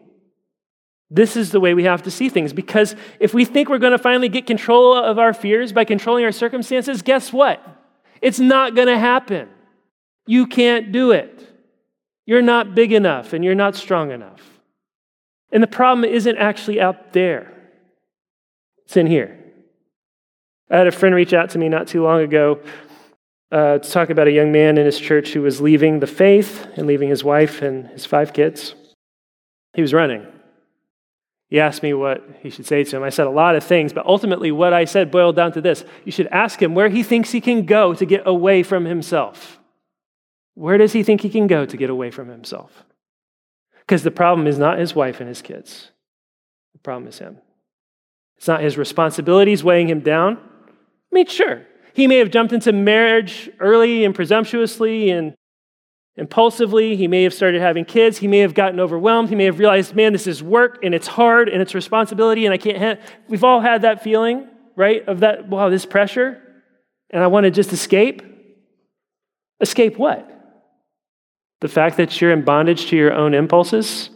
This 1.10 1.36
is 1.36 1.52
the 1.52 1.60
way 1.60 1.74
we 1.74 1.84
have 1.84 2.02
to 2.02 2.10
see 2.10 2.28
things 2.28 2.52
because 2.52 2.96
if 3.20 3.32
we 3.32 3.44
think 3.44 3.68
we're 3.68 3.78
going 3.78 3.92
to 3.92 3.98
finally 3.98 4.28
get 4.28 4.46
control 4.46 4.94
of 4.94 5.18
our 5.18 5.32
fears 5.32 5.72
by 5.72 5.84
controlling 5.84 6.24
our 6.24 6.32
circumstances, 6.32 7.02
guess 7.02 7.32
what? 7.32 7.62
It's 8.20 8.40
not 8.40 8.74
going 8.74 8.88
to 8.88 8.98
happen. 8.98 9.48
You 10.26 10.46
can't 10.46 10.90
do 10.90 11.12
it. 11.12 11.48
You're 12.26 12.42
not 12.42 12.74
big 12.74 12.92
enough 12.92 13.32
and 13.32 13.44
you're 13.44 13.54
not 13.54 13.76
strong 13.76 14.10
enough. 14.10 14.42
And 15.52 15.62
the 15.62 15.68
problem 15.68 16.04
isn't 16.04 16.36
actually 16.36 16.80
out 16.80 17.12
there, 17.12 17.52
it's 18.84 18.96
in 18.96 19.06
here. 19.06 19.38
I 20.68 20.78
had 20.78 20.88
a 20.88 20.92
friend 20.92 21.14
reach 21.14 21.32
out 21.32 21.50
to 21.50 21.58
me 21.58 21.68
not 21.68 21.86
too 21.86 22.02
long 22.02 22.22
ago 22.22 22.60
uh, 23.52 23.78
to 23.78 23.90
talk 23.90 24.10
about 24.10 24.26
a 24.26 24.32
young 24.32 24.50
man 24.50 24.76
in 24.78 24.84
his 24.84 24.98
church 24.98 25.28
who 25.32 25.42
was 25.42 25.60
leaving 25.60 26.00
the 26.00 26.08
faith 26.08 26.66
and 26.76 26.88
leaving 26.88 27.08
his 27.08 27.22
wife 27.22 27.62
and 27.62 27.86
his 27.86 28.04
five 28.04 28.32
kids. 28.32 28.74
He 29.74 29.82
was 29.82 29.94
running. 29.94 30.26
He 31.48 31.60
asked 31.60 31.82
me 31.82 31.94
what 31.94 32.24
he 32.42 32.50
should 32.50 32.66
say 32.66 32.82
to 32.82 32.96
him. 32.96 33.02
I 33.02 33.10
said 33.10 33.26
a 33.26 33.30
lot 33.30 33.54
of 33.54 33.62
things, 33.62 33.92
but 33.92 34.04
ultimately, 34.04 34.50
what 34.50 34.72
I 34.72 34.84
said 34.84 35.10
boiled 35.10 35.36
down 35.36 35.52
to 35.52 35.60
this 35.60 35.84
you 36.04 36.12
should 36.12 36.26
ask 36.28 36.60
him 36.60 36.74
where 36.74 36.88
he 36.88 37.02
thinks 37.02 37.30
he 37.30 37.40
can 37.40 37.66
go 37.66 37.94
to 37.94 38.04
get 38.04 38.26
away 38.26 38.62
from 38.62 38.84
himself. 38.84 39.60
Where 40.54 40.78
does 40.78 40.92
he 40.92 41.02
think 41.02 41.20
he 41.20 41.30
can 41.30 41.46
go 41.46 41.66
to 41.66 41.76
get 41.76 41.90
away 41.90 42.10
from 42.10 42.28
himself? 42.28 42.84
Because 43.80 44.02
the 44.02 44.10
problem 44.10 44.46
is 44.46 44.58
not 44.58 44.78
his 44.78 44.94
wife 44.94 45.20
and 45.20 45.28
his 45.28 45.42
kids, 45.42 45.92
the 46.72 46.80
problem 46.80 47.06
is 47.06 47.18
him. 47.18 47.38
It's 48.38 48.48
not 48.48 48.62
his 48.62 48.76
responsibilities 48.76 49.62
weighing 49.62 49.88
him 49.88 50.00
down. 50.00 50.38
I 50.38 51.14
mean, 51.14 51.26
sure, 51.26 51.62
he 51.94 52.06
may 52.06 52.16
have 52.16 52.30
jumped 52.30 52.52
into 52.52 52.72
marriage 52.72 53.48
early 53.60 54.04
and 54.04 54.14
presumptuously 54.14 55.10
and 55.10 55.34
impulsively. 56.16 56.96
He 56.96 57.08
may 57.08 57.22
have 57.22 57.34
started 57.34 57.60
having 57.60 57.84
kids. 57.84 58.18
He 58.18 58.28
may 58.28 58.38
have 58.38 58.54
gotten 58.54 58.80
overwhelmed. 58.80 59.28
He 59.28 59.34
may 59.34 59.44
have 59.44 59.58
realized, 59.58 59.94
man, 59.94 60.12
this 60.12 60.26
is 60.26 60.42
work 60.42 60.78
and 60.82 60.94
it's 60.94 61.06
hard 61.06 61.48
and 61.48 61.60
it's 61.60 61.74
responsibility 61.74 62.46
and 62.46 62.54
I 62.54 62.58
can't. 62.58 62.78
Ha-. 62.78 63.06
We've 63.28 63.44
all 63.44 63.60
had 63.60 63.82
that 63.82 64.02
feeling, 64.02 64.48
right? 64.74 65.06
Of 65.06 65.20
that, 65.20 65.48
wow, 65.48 65.68
this 65.68 65.86
pressure, 65.86 66.42
and 67.10 67.22
I 67.22 67.26
want 67.26 67.44
to 67.44 67.50
just 67.50 67.72
escape. 67.72 68.22
Escape 69.60 69.96
what? 69.96 70.30
The 71.60 71.68
fact 71.68 71.96
that 71.96 72.20
you're 72.20 72.32
in 72.32 72.44
bondage 72.44 72.86
to 72.86 72.96
your 72.96 73.12
own 73.12 73.32
impulses, 73.32 74.10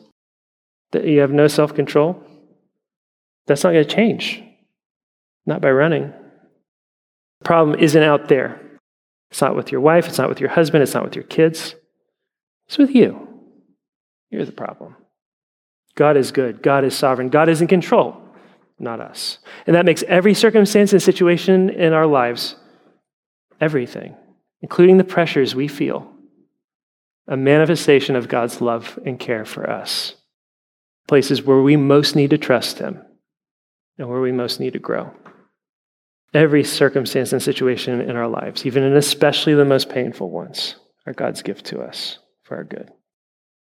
that 0.92 1.04
you 1.04 1.20
have 1.20 1.30
no 1.30 1.46
self 1.46 1.74
control. 1.74 2.22
That's 3.46 3.64
not 3.64 3.72
going 3.72 3.86
to 3.86 3.94
change. 3.94 4.42
Not 5.46 5.62
by 5.62 5.70
running. 5.70 6.12
The 7.40 7.44
problem 7.44 7.78
isn't 7.78 8.02
out 8.02 8.28
there. 8.28 8.60
It's 9.30 9.40
not 9.40 9.56
with 9.56 9.72
your 9.72 9.80
wife, 9.80 10.08
it's 10.08 10.18
not 10.18 10.28
with 10.28 10.40
your 10.40 10.50
husband, 10.50 10.82
it's 10.82 10.92
not 10.92 11.04
with 11.04 11.14
your 11.14 11.24
kids. 11.24 11.74
It's 12.70 12.78
with 12.78 12.94
you. 12.94 13.26
You're 14.30 14.44
the 14.44 14.52
problem. 14.52 14.94
God 15.96 16.16
is 16.16 16.30
good. 16.30 16.62
God 16.62 16.85
is 16.85 16.96
sovereign. 16.96 17.28
God 17.28 17.48
is 17.48 17.61
in 17.61 17.66
control, 17.66 18.16
not 18.78 19.00
us. 19.00 19.38
And 19.66 19.74
that 19.74 19.85
makes 19.85 20.04
every 20.04 20.35
circumstance 20.35 20.92
and 20.92 21.02
situation 21.02 21.70
in 21.70 21.92
our 21.92 22.06
lives, 22.06 22.54
everything, 23.61 24.14
including 24.62 24.98
the 24.98 25.02
pressures 25.02 25.52
we 25.52 25.66
feel, 25.66 26.12
a 27.26 27.37
manifestation 27.37 28.14
of 28.14 28.28
God's 28.28 28.61
love 28.61 29.00
and 29.04 29.18
care 29.18 29.44
for 29.44 29.68
us. 29.68 30.14
Places 31.09 31.42
where 31.42 31.62
we 31.62 31.76
most 31.76 32.14
need 32.14 32.30
to 32.30 32.38
trust 32.38 32.78
Him 32.78 33.02
and 33.98 34.09
where 34.09 34.20
we 34.20 34.30
most 34.30 34.61
need 34.61 34.74
to 34.74 34.78
grow. 34.78 35.12
Every 36.33 36.62
circumstance 36.62 37.33
and 37.33 37.42
situation 37.42 38.00
in 38.00 38.14
our 38.14 38.28
lives, 38.28 38.64
even 38.64 38.85
and 38.85 38.94
especially 38.94 39.54
the 39.54 39.64
most 39.64 39.88
painful 39.88 40.30
ones, 40.30 40.76
are 41.04 41.12
God's 41.12 41.42
gift 41.42 41.66
to 41.66 41.80
us 41.80 42.20
for 42.50 42.56
our 42.56 42.64
good. 42.64 42.90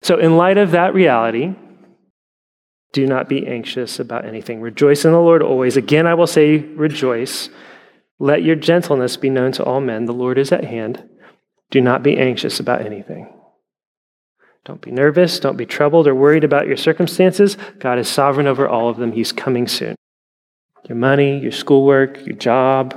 So, 0.00 0.18
in 0.18 0.38
light 0.38 0.56
of 0.56 0.70
that 0.70 0.94
reality, 0.94 1.54
do 2.94 3.06
not 3.06 3.28
be 3.28 3.46
anxious 3.46 4.00
about 4.00 4.24
anything. 4.24 4.62
Rejoice 4.62 5.04
in 5.04 5.12
the 5.12 5.20
Lord 5.20 5.42
always. 5.42 5.76
Again, 5.76 6.06
I 6.06 6.14
will 6.14 6.26
say, 6.26 6.56
rejoice. 6.56 7.50
Let 8.18 8.42
your 8.42 8.56
gentleness 8.56 9.18
be 9.18 9.28
known 9.28 9.52
to 9.52 9.64
all 9.64 9.82
men. 9.82 10.06
The 10.06 10.14
Lord 10.14 10.38
is 10.38 10.52
at 10.52 10.64
hand. 10.64 11.06
Do 11.70 11.82
not 11.82 12.02
be 12.02 12.16
anxious 12.16 12.60
about 12.60 12.80
anything. 12.80 13.30
Don't 14.64 14.80
be 14.80 14.90
nervous. 14.90 15.38
Don't 15.38 15.58
be 15.58 15.66
troubled 15.66 16.06
or 16.06 16.14
worried 16.14 16.44
about 16.44 16.66
your 16.66 16.78
circumstances. 16.78 17.58
God 17.78 17.98
is 17.98 18.08
sovereign 18.08 18.46
over 18.46 18.66
all 18.66 18.88
of 18.88 18.96
them. 18.96 19.12
He's 19.12 19.32
coming 19.32 19.68
soon. 19.68 19.96
Your 20.88 20.96
money, 20.96 21.38
your 21.38 21.52
schoolwork, 21.52 22.24
your 22.24 22.36
job, 22.36 22.94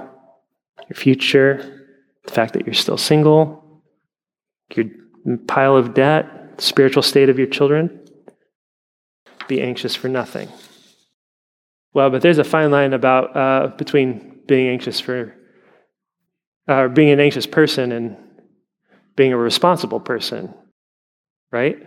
your 0.90 0.96
future, 0.96 1.88
the 2.26 2.32
fact 2.32 2.54
that 2.54 2.66
you're 2.66 2.74
still 2.74 2.98
single, 2.98 3.84
your 4.74 4.86
pile 5.48 5.76
of 5.76 5.94
debt, 5.94 6.62
spiritual 6.62 7.04
state 7.04 7.30
of 7.30 7.38
your 7.38 7.48
children. 7.48 8.00
Be 9.48 9.62
anxious 9.62 9.96
for 9.96 10.08
nothing. 10.08 10.50
Well, 11.94 12.10
but 12.10 12.22
there's 12.22 12.38
a 12.38 12.44
fine 12.44 12.72
line 12.72 12.94
about 12.94 13.36
uh, 13.36 13.68
between 13.78 14.42
being 14.48 14.68
anxious 14.68 15.00
for, 15.00 15.36
uh, 16.68 16.88
being 16.90 17.10
an 17.10 17.20
anxious 17.20 17.46
person 17.46 17.92
and 17.92 18.18
being 19.16 19.34
a 19.34 19.38
responsible 19.38 20.00
person 20.00 20.54
right? 21.56 21.78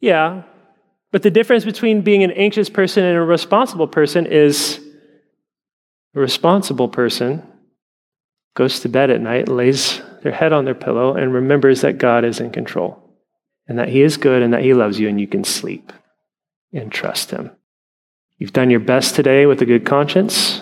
Yeah. 0.00 0.42
But 1.12 1.22
the 1.22 1.30
difference 1.30 1.64
between 1.64 2.02
being 2.02 2.24
an 2.24 2.32
anxious 2.32 2.68
person 2.68 3.04
and 3.04 3.16
a 3.16 3.22
responsible 3.22 3.86
person 3.86 4.26
is 4.26 4.80
a 6.14 6.20
responsible 6.20 6.88
person 6.88 7.46
goes 8.58 8.80
to 8.80 8.88
bed 8.88 9.08
at 9.08 9.20
night, 9.20 9.48
lays 9.48 10.02
their 10.24 10.32
head 10.32 10.52
on 10.52 10.64
their 10.64 10.74
pillow, 10.74 11.14
and 11.14 11.32
remembers 11.32 11.82
that 11.82 11.96
God 11.96 12.24
is 12.24 12.40
in 12.40 12.50
control 12.50 13.00
and 13.68 13.78
that 13.78 13.88
He 13.88 14.02
is 14.02 14.16
good 14.16 14.42
and 14.42 14.52
that 14.52 14.64
He 14.64 14.74
loves 14.74 14.98
you, 14.98 15.08
and 15.08 15.20
you 15.20 15.28
can 15.28 15.44
sleep 15.44 15.92
and 16.72 16.90
trust 16.90 17.30
Him. 17.30 17.52
You've 18.36 18.52
done 18.52 18.68
your 18.68 18.80
best 18.80 19.14
today 19.14 19.46
with 19.46 19.62
a 19.62 19.64
good 19.64 19.86
conscience, 19.86 20.60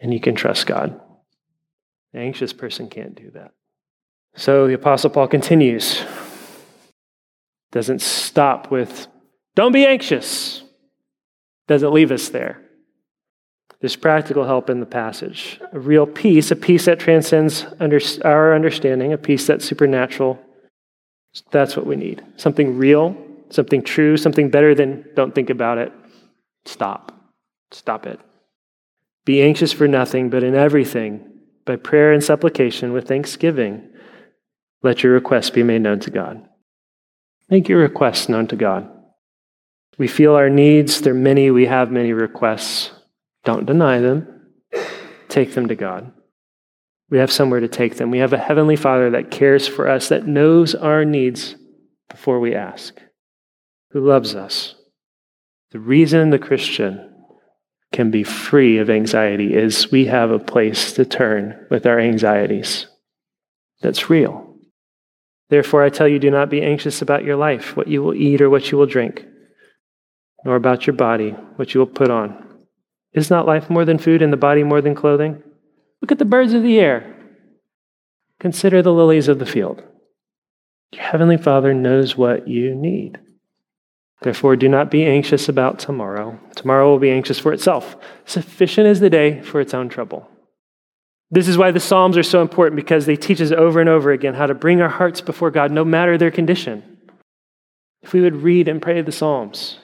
and 0.00 0.14
you 0.14 0.18
can 0.18 0.34
trust 0.34 0.66
God. 0.66 0.98
An 2.14 2.20
anxious 2.20 2.54
person 2.54 2.88
can't 2.88 3.14
do 3.14 3.30
that. 3.34 3.52
So 4.34 4.66
the 4.66 4.72
Apostle 4.74 5.10
Paul 5.10 5.28
continues 5.28 6.02
doesn't 7.70 8.00
stop 8.02 8.70
with, 8.70 9.08
don't 9.54 9.72
be 9.72 9.86
anxious. 9.86 10.62
Doesn't 11.68 11.92
leave 11.92 12.12
us 12.12 12.28
there. 12.28 12.62
There's 13.82 13.96
practical 13.96 14.44
help 14.44 14.70
in 14.70 14.78
the 14.78 14.86
passage. 14.86 15.60
A 15.72 15.80
real 15.80 16.06
peace, 16.06 16.52
a 16.52 16.56
peace 16.56 16.84
that 16.84 17.00
transcends 17.00 17.66
under, 17.80 17.98
our 18.24 18.54
understanding, 18.54 19.12
a 19.12 19.18
peace 19.18 19.44
that's 19.44 19.64
supernatural. 19.64 20.40
That's 21.50 21.76
what 21.76 21.84
we 21.84 21.96
need. 21.96 22.22
Something 22.36 22.78
real, 22.78 23.16
something 23.50 23.82
true, 23.82 24.16
something 24.16 24.50
better 24.50 24.72
than 24.72 25.04
don't 25.16 25.34
think 25.34 25.50
about 25.50 25.78
it. 25.78 25.92
Stop. 26.64 27.10
Stop 27.72 28.06
it. 28.06 28.20
Be 29.24 29.42
anxious 29.42 29.72
for 29.72 29.88
nothing, 29.88 30.30
but 30.30 30.44
in 30.44 30.54
everything, 30.54 31.40
by 31.64 31.74
prayer 31.74 32.12
and 32.12 32.22
supplication 32.22 32.92
with 32.92 33.08
thanksgiving, 33.08 33.88
let 34.84 35.02
your 35.02 35.12
requests 35.12 35.50
be 35.50 35.64
made 35.64 35.82
known 35.82 35.98
to 36.00 36.10
God. 36.12 36.40
Make 37.50 37.68
your 37.68 37.80
requests 37.80 38.28
known 38.28 38.46
to 38.46 38.56
God. 38.56 38.88
We 39.98 40.06
feel 40.06 40.36
our 40.36 40.48
needs, 40.48 41.00
they're 41.00 41.14
many, 41.14 41.50
we 41.50 41.66
have 41.66 41.90
many 41.90 42.12
requests. 42.12 42.92
Don't 43.44 43.66
deny 43.66 43.98
them, 43.98 44.42
take 45.28 45.54
them 45.54 45.68
to 45.68 45.74
God. 45.74 46.12
We 47.10 47.18
have 47.18 47.32
somewhere 47.32 47.60
to 47.60 47.68
take 47.68 47.96
them. 47.96 48.10
We 48.10 48.18
have 48.18 48.32
a 48.32 48.38
Heavenly 48.38 48.76
Father 48.76 49.10
that 49.10 49.30
cares 49.30 49.68
for 49.68 49.88
us, 49.88 50.08
that 50.08 50.26
knows 50.26 50.74
our 50.74 51.04
needs 51.04 51.56
before 52.08 52.40
we 52.40 52.54
ask, 52.54 53.00
who 53.90 54.00
loves 54.00 54.34
us. 54.34 54.74
The 55.72 55.78
reason 55.78 56.30
the 56.30 56.38
Christian 56.38 57.10
can 57.92 58.10
be 58.10 58.24
free 58.24 58.78
of 58.78 58.88
anxiety 58.88 59.54
is 59.54 59.90
we 59.90 60.06
have 60.06 60.30
a 60.30 60.38
place 60.38 60.92
to 60.94 61.04
turn 61.04 61.66
with 61.70 61.86
our 61.86 61.98
anxieties 61.98 62.86
that's 63.82 64.08
real. 64.08 64.56
Therefore, 65.50 65.82
I 65.82 65.90
tell 65.90 66.08
you, 66.08 66.18
do 66.18 66.30
not 66.30 66.48
be 66.48 66.62
anxious 66.62 67.02
about 67.02 67.24
your 67.24 67.36
life, 67.36 67.76
what 67.76 67.88
you 67.88 68.02
will 68.02 68.14
eat 68.14 68.40
or 68.40 68.48
what 68.48 68.70
you 68.70 68.78
will 68.78 68.86
drink, 68.86 69.26
nor 70.46 70.56
about 70.56 70.86
your 70.86 70.96
body, 70.96 71.30
what 71.56 71.74
you 71.74 71.80
will 71.80 71.86
put 71.86 72.10
on. 72.10 72.51
Is 73.14 73.30
not 73.30 73.46
life 73.46 73.68
more 73.68 73.84
than 73.84 73.98
food 73.98 74.22
and 74.22 74.32
the 74.32 74.38
body 74.38 74.62
more 74.62 74.80
than 74.80 74.94
clothing? 74.94 75.42
Look 76.00 76.12
at 76.12 76.18
the 76.18 76.24
birds 76.24 76.54
of 76.54 76.62
the 76.62 76.78
air. 76.78 77.14
Consider 78.40 78.82
the 78.82 78.92
lilies 78.92 79.28
of 79.28 79.38
the 79.38 79.46
field. 79.46 79.82
Your 80.92 81.02
heavenly 81.02 81.36
Father 81.36 81.74
knows 81.74 82.16
what 82.16 82.48
you 82.48 82.74
need. 82.74 83.18
Therefore, 84.22 84.56
do 84.56 84.68
not 84.68 84.90
be 84.90 85.04
anxious 85.04 85.48
about 85.48 85.78
tomorrow. 85.78 86.38
Tomorrow 86.54 86.88
will 86.88 86.98
be 86.98 87.10
anxious 87.10 87.38
for 87.38 87.52
itself. 87.52 87.96
Sufficient 88.24 88.86
is 88.86 89.00
the 89.00 89.10
day 89.10 89.42
for 89.42 89.60
its 89.60 89.74
own 89.74 89.88
trouble. 89.88 90.28
This 91.30 91.48
is 91.48 91.58
why 91.58 91.70
the 91.70 91.80
Psalms 91.80 92.16
are 92.16 92.22
so 92.22 92.42
important 92.42 92.76
because 92.76 93.06
they 93.06 93.16
teach 93.16 93.40
us 93.40 93.52
over 93.52 93.80
and 93.80 93.88
over 93.88 94.12
again 94.12 94.34
how 94.34 94.46
to 94.46 94.54
bring 94.54 94.80
our 94.80 94.88
hearts 94.88 95.20
before 95.20 95.50
God 95.50 95.72
no 95.72 95.84
matter 95.84 96.16
their 96.16 96.30
condition. 96.30 96.98
If 98.02 98.12
we 98.12 98.20
would 98.20 98.36
read 98.36 98.68
and 98.68 98.82
pray 98.82 99.00
the 99.00 99.12
Psalms, 99.12 99.78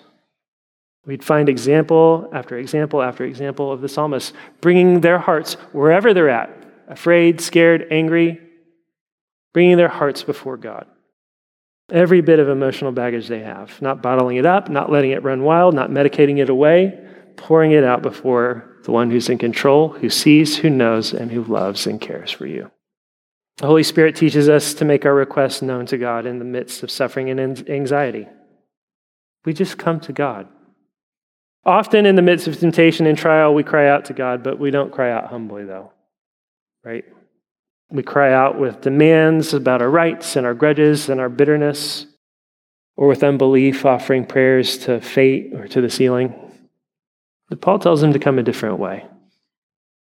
we'd 1.09 1.25
find 1.25 1.49
example 1.49 2.31
after 2.33 2.57
example 2.57 3.03
after 3.03 3.25
example 3.25 3.73
of 3.73 3.81
the 3.81 3.88
psalmists 3.88 4.33
bringing 4.61 5.01
their 5.01 5.18
hearts 5.18 5.55
wherever 5.73 6.14
they're 6.14 6.31
at 6.31 6.55
afraid, 6.88 7.40
scared, 7.40 7.87
angry 7.90 8.40
bringing 9.53 9.77
their 9.77 9.88
hearts 9.88 10.23
before 10.23 10.57
God. 10.57 10.87
Every 11.90 12.21
bit 12.21 12.38
of 12.38 12.49
emotional 12.49 12.92
baggage 12.92 13.29
they 13.29 13.40
have, 13.40 13.81
not 13.81 14.03
bottling 14.03 14.37
it 14.37 14.47
up, 14.47 14.68
not 14.68 14.90
letting 14.90 15.11
it 15.11 15.23
run 15.23 15.42
wild, 15.42 15.75
not 15.75 15.90
medicating 15.90 16.38
it 16.38 16.51
away, 16.51 16.99
pouring 17.37 17.73
it 17.73 17.83
out 17.83 18.03
before 18.03 18.77
the 18.85 18.92
one 18.92 19.11
who's 19.11 19.29
in 19.29 19.38
control, 19.38 19.88
who 19.88 20.11
sees, 20.11 20.59
who 20.59 20.68
knows, 20.68 21.14
and 21.14 21.33
who 21.33 21.42
loves 21.44 21.87
and 21.87 22.01
cares 22.01 22.31
for 22.31 22.47
you. 22.47 22.71
The 23.57 23.66
Holy 23.66 23.83
Spirit 23.83 24.16
teaches 24.16 24.49
us 24.49 24.75
to 24.75 24.85
make 24.85 25.05
our 25.05 25.14
requests 25.14 25.62
known 25.62 25.87
to 25.87 25.99
God 25.99 26.27
in 26.27 26.38
the 26.38 26.44
midst 26.44 26.83
of 26.83 26.90
suffering 26.90 27.31
and 27.31 27.68
anxiety. 27.68 28.29
We 29.44 29.55
just 29.55 29.79
come 29.79 29.99
to 30.01 30.12
God. 30.12 30.47
Often 31.68 32.07
in 32.07 32.16
the 32.16 32.23
midst 32.23 32.48
of 32.48 32.58
temptation 32.58 33.04
and 33.04 33.19
trial, 33.19 33.52
we 33.52 33.62
cry 33.62 33.90
out 33.90 34.06
to 34.06 34.14
God, 34.14 34.42
but 34.42 34.58
we 34.58 34.71
don't 34.71 34.90
cry 34.90 35.12
out 35.12 35.27
humbly, 35.27 35.66
though, 35.66 35.92
right? 36.83 37.04
We 37.90 38.02
cry 38.02 38.33
out 38.33 38.58
with 38.58 38.81
demands 38.81 39.52
about 39.52 39.83
our 39.83 39.90
rights 39.90 40.35
and 40.37 40.46
our 40.46 40.54
grudges 40.54 41.10
and 41.10 41.21
our 41.21 41.29
bitterness, 41.29 42.06
or 42.96 43.06
with 43.06 43.23
unbelief, 43.23 43.85
offering 43.85 44.25
prayers 44.25 44.79
to 44.79 45.02
fate 45.02 45.52
or 45.52 45.69
to 45.69 45.83
the 45.83 45.90
ceiling. 45.90 46.35
But 47.50 47.60
Paul 47.60 47.79
tells 47.79 48.00
them 48.00 48.14
to 48.14 48.19
come 48.19 48.38
a 48.38 48.42
different 48.42 48.79
way 48.79 49.04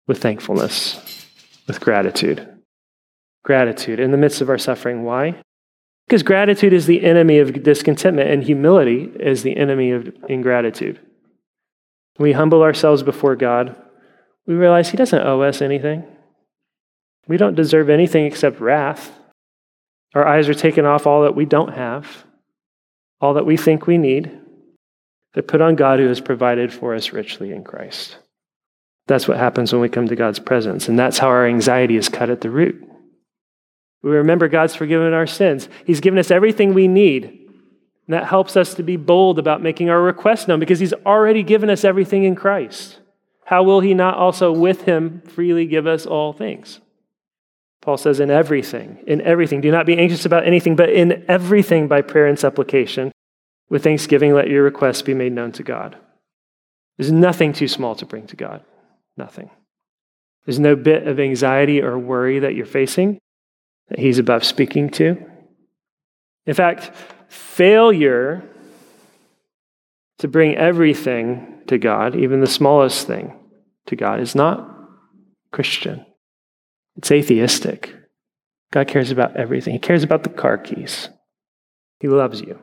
with 0.07 0.23
thankfulness, 0.23 1.27
with 1.67 1.83
gratitude. 1.83 2.49
Gratitude 3.45 4.01
in 4.01 4.11
the 4.11 4.17
midst 4.17 4.41
of 4.41 4.49
our 4.49 4.57
suffering. 4.57 5.05
Why? 5.05 5.35
Because 6.09 6.23
gratitude 6.23 6.73
is 6.73 6.87
the 6.87 7.05
enemy 7.05 7.41
of 7.41 7.63
discontentment, 7.63 8.31
and 8.31 8.43
humility 8.43 9.13
is 9.21 9.43
the 9.43 9.59
enemy 9.59 9.91
of 9.91 10.11
ingratitude. 10.31 10.99
We 12.19 12.33
humble 12.33 12.63
ourselves 12.63 13.03
before 13.03 13.37
God, 13.37 13.77
we 14.47 14.55
realize 14.55 14.91
He 14.91 14.97
doesn't 14.97 15.27
owe 15.27 15.43
us 15.43 15.63
anything. 15.63 16.05
We 17.29 17.37
don't 17.37 17.55
deserve 17.55 17.89
anything 17.89 18.27
except 18.27 18.61
wrath. 18.61 19.13
Our 20.15 20.27
eyes 20.27 20.49
are 20.49 20.55
taken 20.55 20.85
off 20.85 21.07
all 21.07 21.23
that 21.23 21.37
we 21.37 21.45
don't 21.45 21.73
have, 21.73 22.25
all 23.21 23.35
that 23.35 23.47
we 23.47 23.57
think 23.57 23.87
we 23.87 23.99
need. 23.99 24.31
They're 25.33 25.43
put 25.43 25.61
on 25.63 25.77
God 25.77 25.99
who 25.99 26.09
has 26.09 26.21
provided 26.21 26.73
for 26.73 26.95
us 26.95 27.13
richly 27.13 27.53
in 27.53 27.65
Christ. 27.65 28.19
That's 29.07 29.27
what 29.27 29.39
happens 29.39 29.73
when 29.73 29.81
we 29.81 29.89
come 29.89 30.09
to 30.09 30.17
God's 30.17 30.39
presence. 30.39 30.89
And 30.89 30.99
that's 30.99 31.19
how 31.19 31.29
our 31.29 31.47
anxiety 31.47 31.97
is 31.97 32.09
cut 32.09 32.31
at 32.31 32.41
the 32.41 32.51
root. 32.51 32.85
We 34.03 34.11
remember 34.11 34.49
God's 34.49 34.75
forgiven 34.75 35.13
our 35.13 35.27
sins. 35.27 35.69
He's 35.87 36.01
given 36.01 36.19
us 36.19 36.31
everything 36.31 36.75
we 36.75 36.89
need. 36.89 37.42
And 38.07 38.15
that 38.15 38.29
helps 38.29 38.57
us 38.57 38.75
to 38.75 38.83
be 38.83 38.97
bold 38.97 39.39
about 39.39 39.63
making 39.63 39.89
our 39.89 40.03
request 40.03 40.49
known 40.49 40.61
because 40.61 40.81
He's 40.81 40.93
already 40.93 41.43
given 41.43 41.71
us 41.71 41.85
everything 41.85 42.25
in 42.25 42.35
Christ. 42.35 42.99
How 43.45 43.63
will 43.63 43.81
He 43.81 43.95
not 43.95 44.17
also 44.17 44.53
with 44.53 44.83
Him 44.83 45.23
freely 45.23 45.67
give 45.67 45.87
us 45.87 46.07
all 46.07 46.33
things? 46.33 46.81
Paul 47.81 47.97
says, 47.97 48.21
in 48.21 48.31
everything, 48.31 48.99
in 49.07 49.21
everything. 49.23 49.61
Do 49.61 49.73
not 49.73 49.87
be 49.87 49.99
anxious 49.99 50.25
about 50.25 50.47
anything, 50.47 50.77
but 50.77 50.89
in 50.89 51.25
everything 51.27 51.89
by 51.89 52.01
prayer 52.01 52.27
and 52.27 52.39
supplication. 52.39 53.11
With 53.69 53.83
thanksgiving, 53.83 54.35
let 54.35 54.49
your 54.49 54.63
requests 54.63 55.03
be 55.03 55.15
made 55.15 55.33
known 55.33 55.51
to 55.53 55.63
God. 55.65 55.97
There's 56.97 57.11
nothing 57.11 57.53
too 57.53 57.69
small 57.69 57.97
to 57.97 58.07
bring 58.07 58.27
to 58.29 58.37
God. 58.37 58.65
Nothing. 59.17 59.51
There's 60.45 60.61
no 60.61 60.77
bit 60.77 61.07
of 61.07 61.19
anxiety 61.19 61.83
or 61.83 61.99
worry 61.99 62.39
that 62.41 62.55
you're 62.55 62.67
facing 62.67 63.19
that 63.89 63.99
He's 63.99 64.19
above 64.19 64.45
speaking 64.45 64.91
to. 64.91 65.17
In 66.47 66.55
fact, 66.55 66.93
failure 67.33 68.45
to 70.19 70.29
bring 70.29 70.55
everything 70.57 71.63
to 71.67 71.79
God, 71.79 72.15
even 72.15 72.41
the 72.41 72.47
smallest 72.47 73.07
thing 73.07 73.35
to 73.87 73.97
God, 73.97 74.21
is 74.21 74.35
not 74.35 74.69
Christian. 75.51 76.05
It's 76.97 77.11
atheistic. 77.11 77.95
God 78.71 78.87
cares 78.87 79.11
about 79.11 79.37
everything. 79.37 79.73
He 79.73 79.79
cares 79.79 80.03
about 80.03 80.25
the 80.25 80.29
car 80.29 80.59
keys. 80.59 81.09
He 82.01 82.09
loves 82.09 82.41
you. 82.41 82.59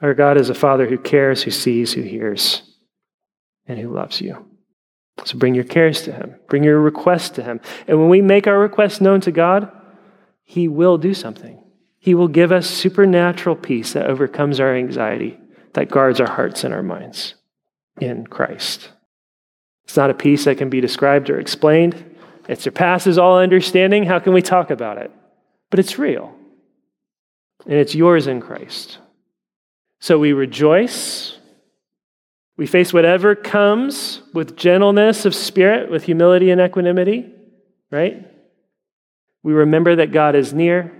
Our 0.00 0.14
God 0.14 0.36
is 0.36 0.50
a 0.50 0.54
Father 0.54 0.88
who 0.88 0.98
cares, 0.98 1.42
who 1.42 1.50
sees, 1.50 1.92
who 1.92 2.02
hears, 2.02 2.62
and 3.66 3.78
who 3.78 3.94
loves 3.94 4.20
you. 4.20 4.46
So 5.24 5.38
bring 5.38 5.54
your 5.54 5.64
cares 5.64 6.02
to 6.02 6.12
Him, 6.12 6.36
bring 6.48 6.64
your 6.64 6.80
requests 6.80 7.30
to 7.30 7.42
Him. 7.42 7.60
And 7.86 8.00
when 8.00 8.08
we 8.08 8.22
make 8.22 8.46
our 8.46 8.58
requests 8.58 9.00
known 9.00 9.20
to 9.22 9.30
God, 9.30 9.70
He 10.42 10.66
will 10.66 10.98
do 10.98 11.14
something. 11.14 11.59
He 12.00 12.14
will 12.14 12.28
give 12.28 12.50
us 12.50 12.66
supernatural 12.66 13.56
peace 13.56 13.92
that 13.92 14.06
overcomes 14.06 14.58
our 14.58 14.74
anxiety, 14.74 15.38
that 15.74 15.90
guards 15.90 16.18
our 16.18 16.30
hearts 16.30 16.64
and 16.64 16.74
our 16.74 16.82
minds 16.82 17.34
in 18.00 18.26
Christ. 18.26 18.90
It's 19.84 19.96
not 19.96 20.10
a 20.10 20.14
peace 20.14 20.46
that 20.46 20.56
can 20.56 20.70
be 20.70 20.80
described 20.80 21.28
or 21.28 21.38
explained. 21.38 22.16
It 22.48 22.60
surpasses 22.60 23.18
all 23.18 23.38
understanding. 23.38 24.04
How 24.04 24.18
can 24.18 24.32
we 24.32 24.40
talk 24.40 24.70
about 24.70 24.96
it? 24.96 25.10
But 25.68 25.78
it's 25.78 25.98
real. 25.98 26.34
And 27.66 27.74
it's 27.74 27.94
yours 27.94 28.26
in 28.26 28.40
Christ. 28.40 28.98
So 29.98 30.18
we 30.18 30.32
rejoice. 30.32 31.36
We 32.56 32.66
face 32.66 32.94
whatever 32.94 33.34
comes 33.34 34.22
with 34.32 34.56
gentleness 34.56 35.26
of 35.26 35.34
spirit, 35.34 35.90
with 35.90 36.04
humility 36.04 36.50
and 36.50 36.60
equanimity, 36.60 37.30
right? 37.90 38.26
We 39.42 39.52
remember 39.52 39.96
that 39.96 40.12
God 40.12 40.34
is 40.34 40.54
near, 40.54 40.92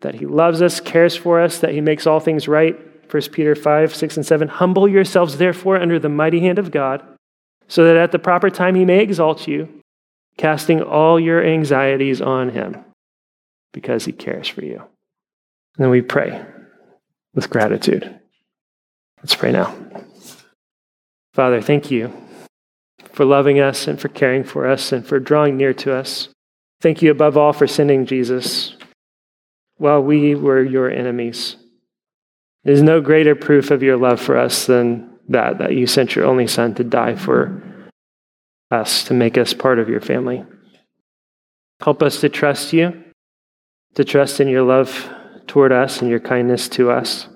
that 0.00 0.14
He 0.14 0.26
loves 0.26 0.62
us, 0.62 0.80
cares 0.80 1.16
for 1.16 1.40
us, 1.40 1.58
that 1.58 1.72
He 1.72 1.80
makes 1.80 2.06
all 2.06 2.20
things 2.20 2.48
right. 2.48 2.78
1 3.10 3.22
Peter 3.32 3.54
5, 3.54 3.94
6, 3.94 4.16
and 4.16 4.26
7. 4.26 4.48
Humble 4.48 4.88
yourselves, 4.88 5.38
therefore, 5.38 5.80
under 5.80 5.98
the 5.98 6.08
mighty 6.08 6.40
hand 6.40 6.58
of 6.58 6.70
God, 6.70 7.02
so 7.68 7.84
that 7.84 7.96
at 7.96 8.12
the 8.12 8.18
proper 8.18 8.50
time 8.50 8.74
He 8.74 8.84
may 8.84 9.00
exalt 9.00 9.46
you 9.46 9.68
casting 10.36 10.82
all 10.82 11.18
your 11.18 11.44
anxieties 11.44 12.20
on 12.20 12.50
Him 12.50 12.84
because 13.72 14.04
He 14.04 14.12
cares 14.12 14.48
for 14.48 14.64
you. 14.64 14.76
And 15.76 15.84
then 15.84 15.90
we 15.90 16.02
pray 16.02 16.44
with 17.34 17.50
gratitude. 17.50 18.18
Let's 19.18 19.34
pray 19.34 19.52
now. 19.52 19.74
Father, 21.32 21.60
thank 21.60 21.90
you 21.90 22.12
for 23.12 23.24
loving 23.24 23.60
us 23.60 23.86
and 23.86 24.00
for 24.00 24.08
caring 24.08 24.44
for 24.44 24.66
us 24.66 24.92
and 24.92 25.06
for 25.06 25.18
drawing 25.18 25.56
near 25.56 25.74
to 25.74 25.94
us. 25.94 26.28
Thank 26.80 27.02
you 27.02 27.10
above 27.10 27.36
all 27.36 27.52
for 27.52 27.66
sending 27.66 28.06
Jesus 28.06 28.75
while 29.76 30.02
we 30.02 30.34
were 30.34 30.62
your 30.62 30.90
enemies. 30.90 31.56
There's 32.64 32.82
no 32.82 33.00
greater 33.00 33.34
proof 33.34 33.70
of 33.70 33.82
your 33.82 33.96
love 33.96 34.20
for 34.20 34.36
us 34.36 34.66
than 34.66 35.18
that, 35.28 35.58
that 35.58 35.74
you 35.74 35.86
sent 35.86 36.16
your 36.16 36.24
only 36.24 36.46
Son 36.46 36.74
to 36.74 36.84
die 36.84 37.14
for 37.14 37.62
us, 38.70 39.04
to 39.04 39.14
make 39.14 39.38
us 39.38 39.54
part 39.54 39.78
of 39.78 39.88
your 39.88 40.00
family. 40.00 40.44
Help 41.80 42.02
us 42.02 42.20
to 42.20 42.28
trust 42.28 42.72
you, 42.72 43.04
to 43.94 44.04
trust 44.04 44.40
in 44.40 44.48
your 44.48 44.62
love 44.62 45.08
toward 45.46 45.72
us 45.72 46.00
and 46.00 46.10
your 46.10 46.20
kindness 46.20 46.68
to 46.70 46.90
us. 46.90 47.28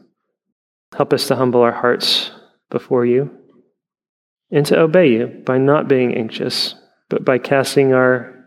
Help 0.97 1.13
us 1.13 1.29
to 1.29 1.37
humble 1.37 1.61
our 1.63 1.73
hearts 1.73 2.33
before 2.71 3.07
you 3.07 3.31
and 4.51 4.67
to 4.67 4.79
obey 4.79 5.09
you 5.09 5.27
by 5.45 5.59
not 5.59 5.89
being 5.89 6.17
anxious, 6.17 6.75
but 7.09 7.25
by 7.25 7.39
casting 7.39 7.93
our 7.93 8.45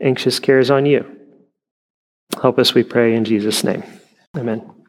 anxious 0.00 0.38
cares 0.38 0.70
on 0.70 0.84
you. 0.84 1.21
Help 2.40 2.58
us, 2.58 2.74
we 2.74 2.82
pray, 2.82 3.14
in 3.14 3.24
Jesus' 3.24 3.62
name. 3.64 3.82
Amen. 4.36 4.81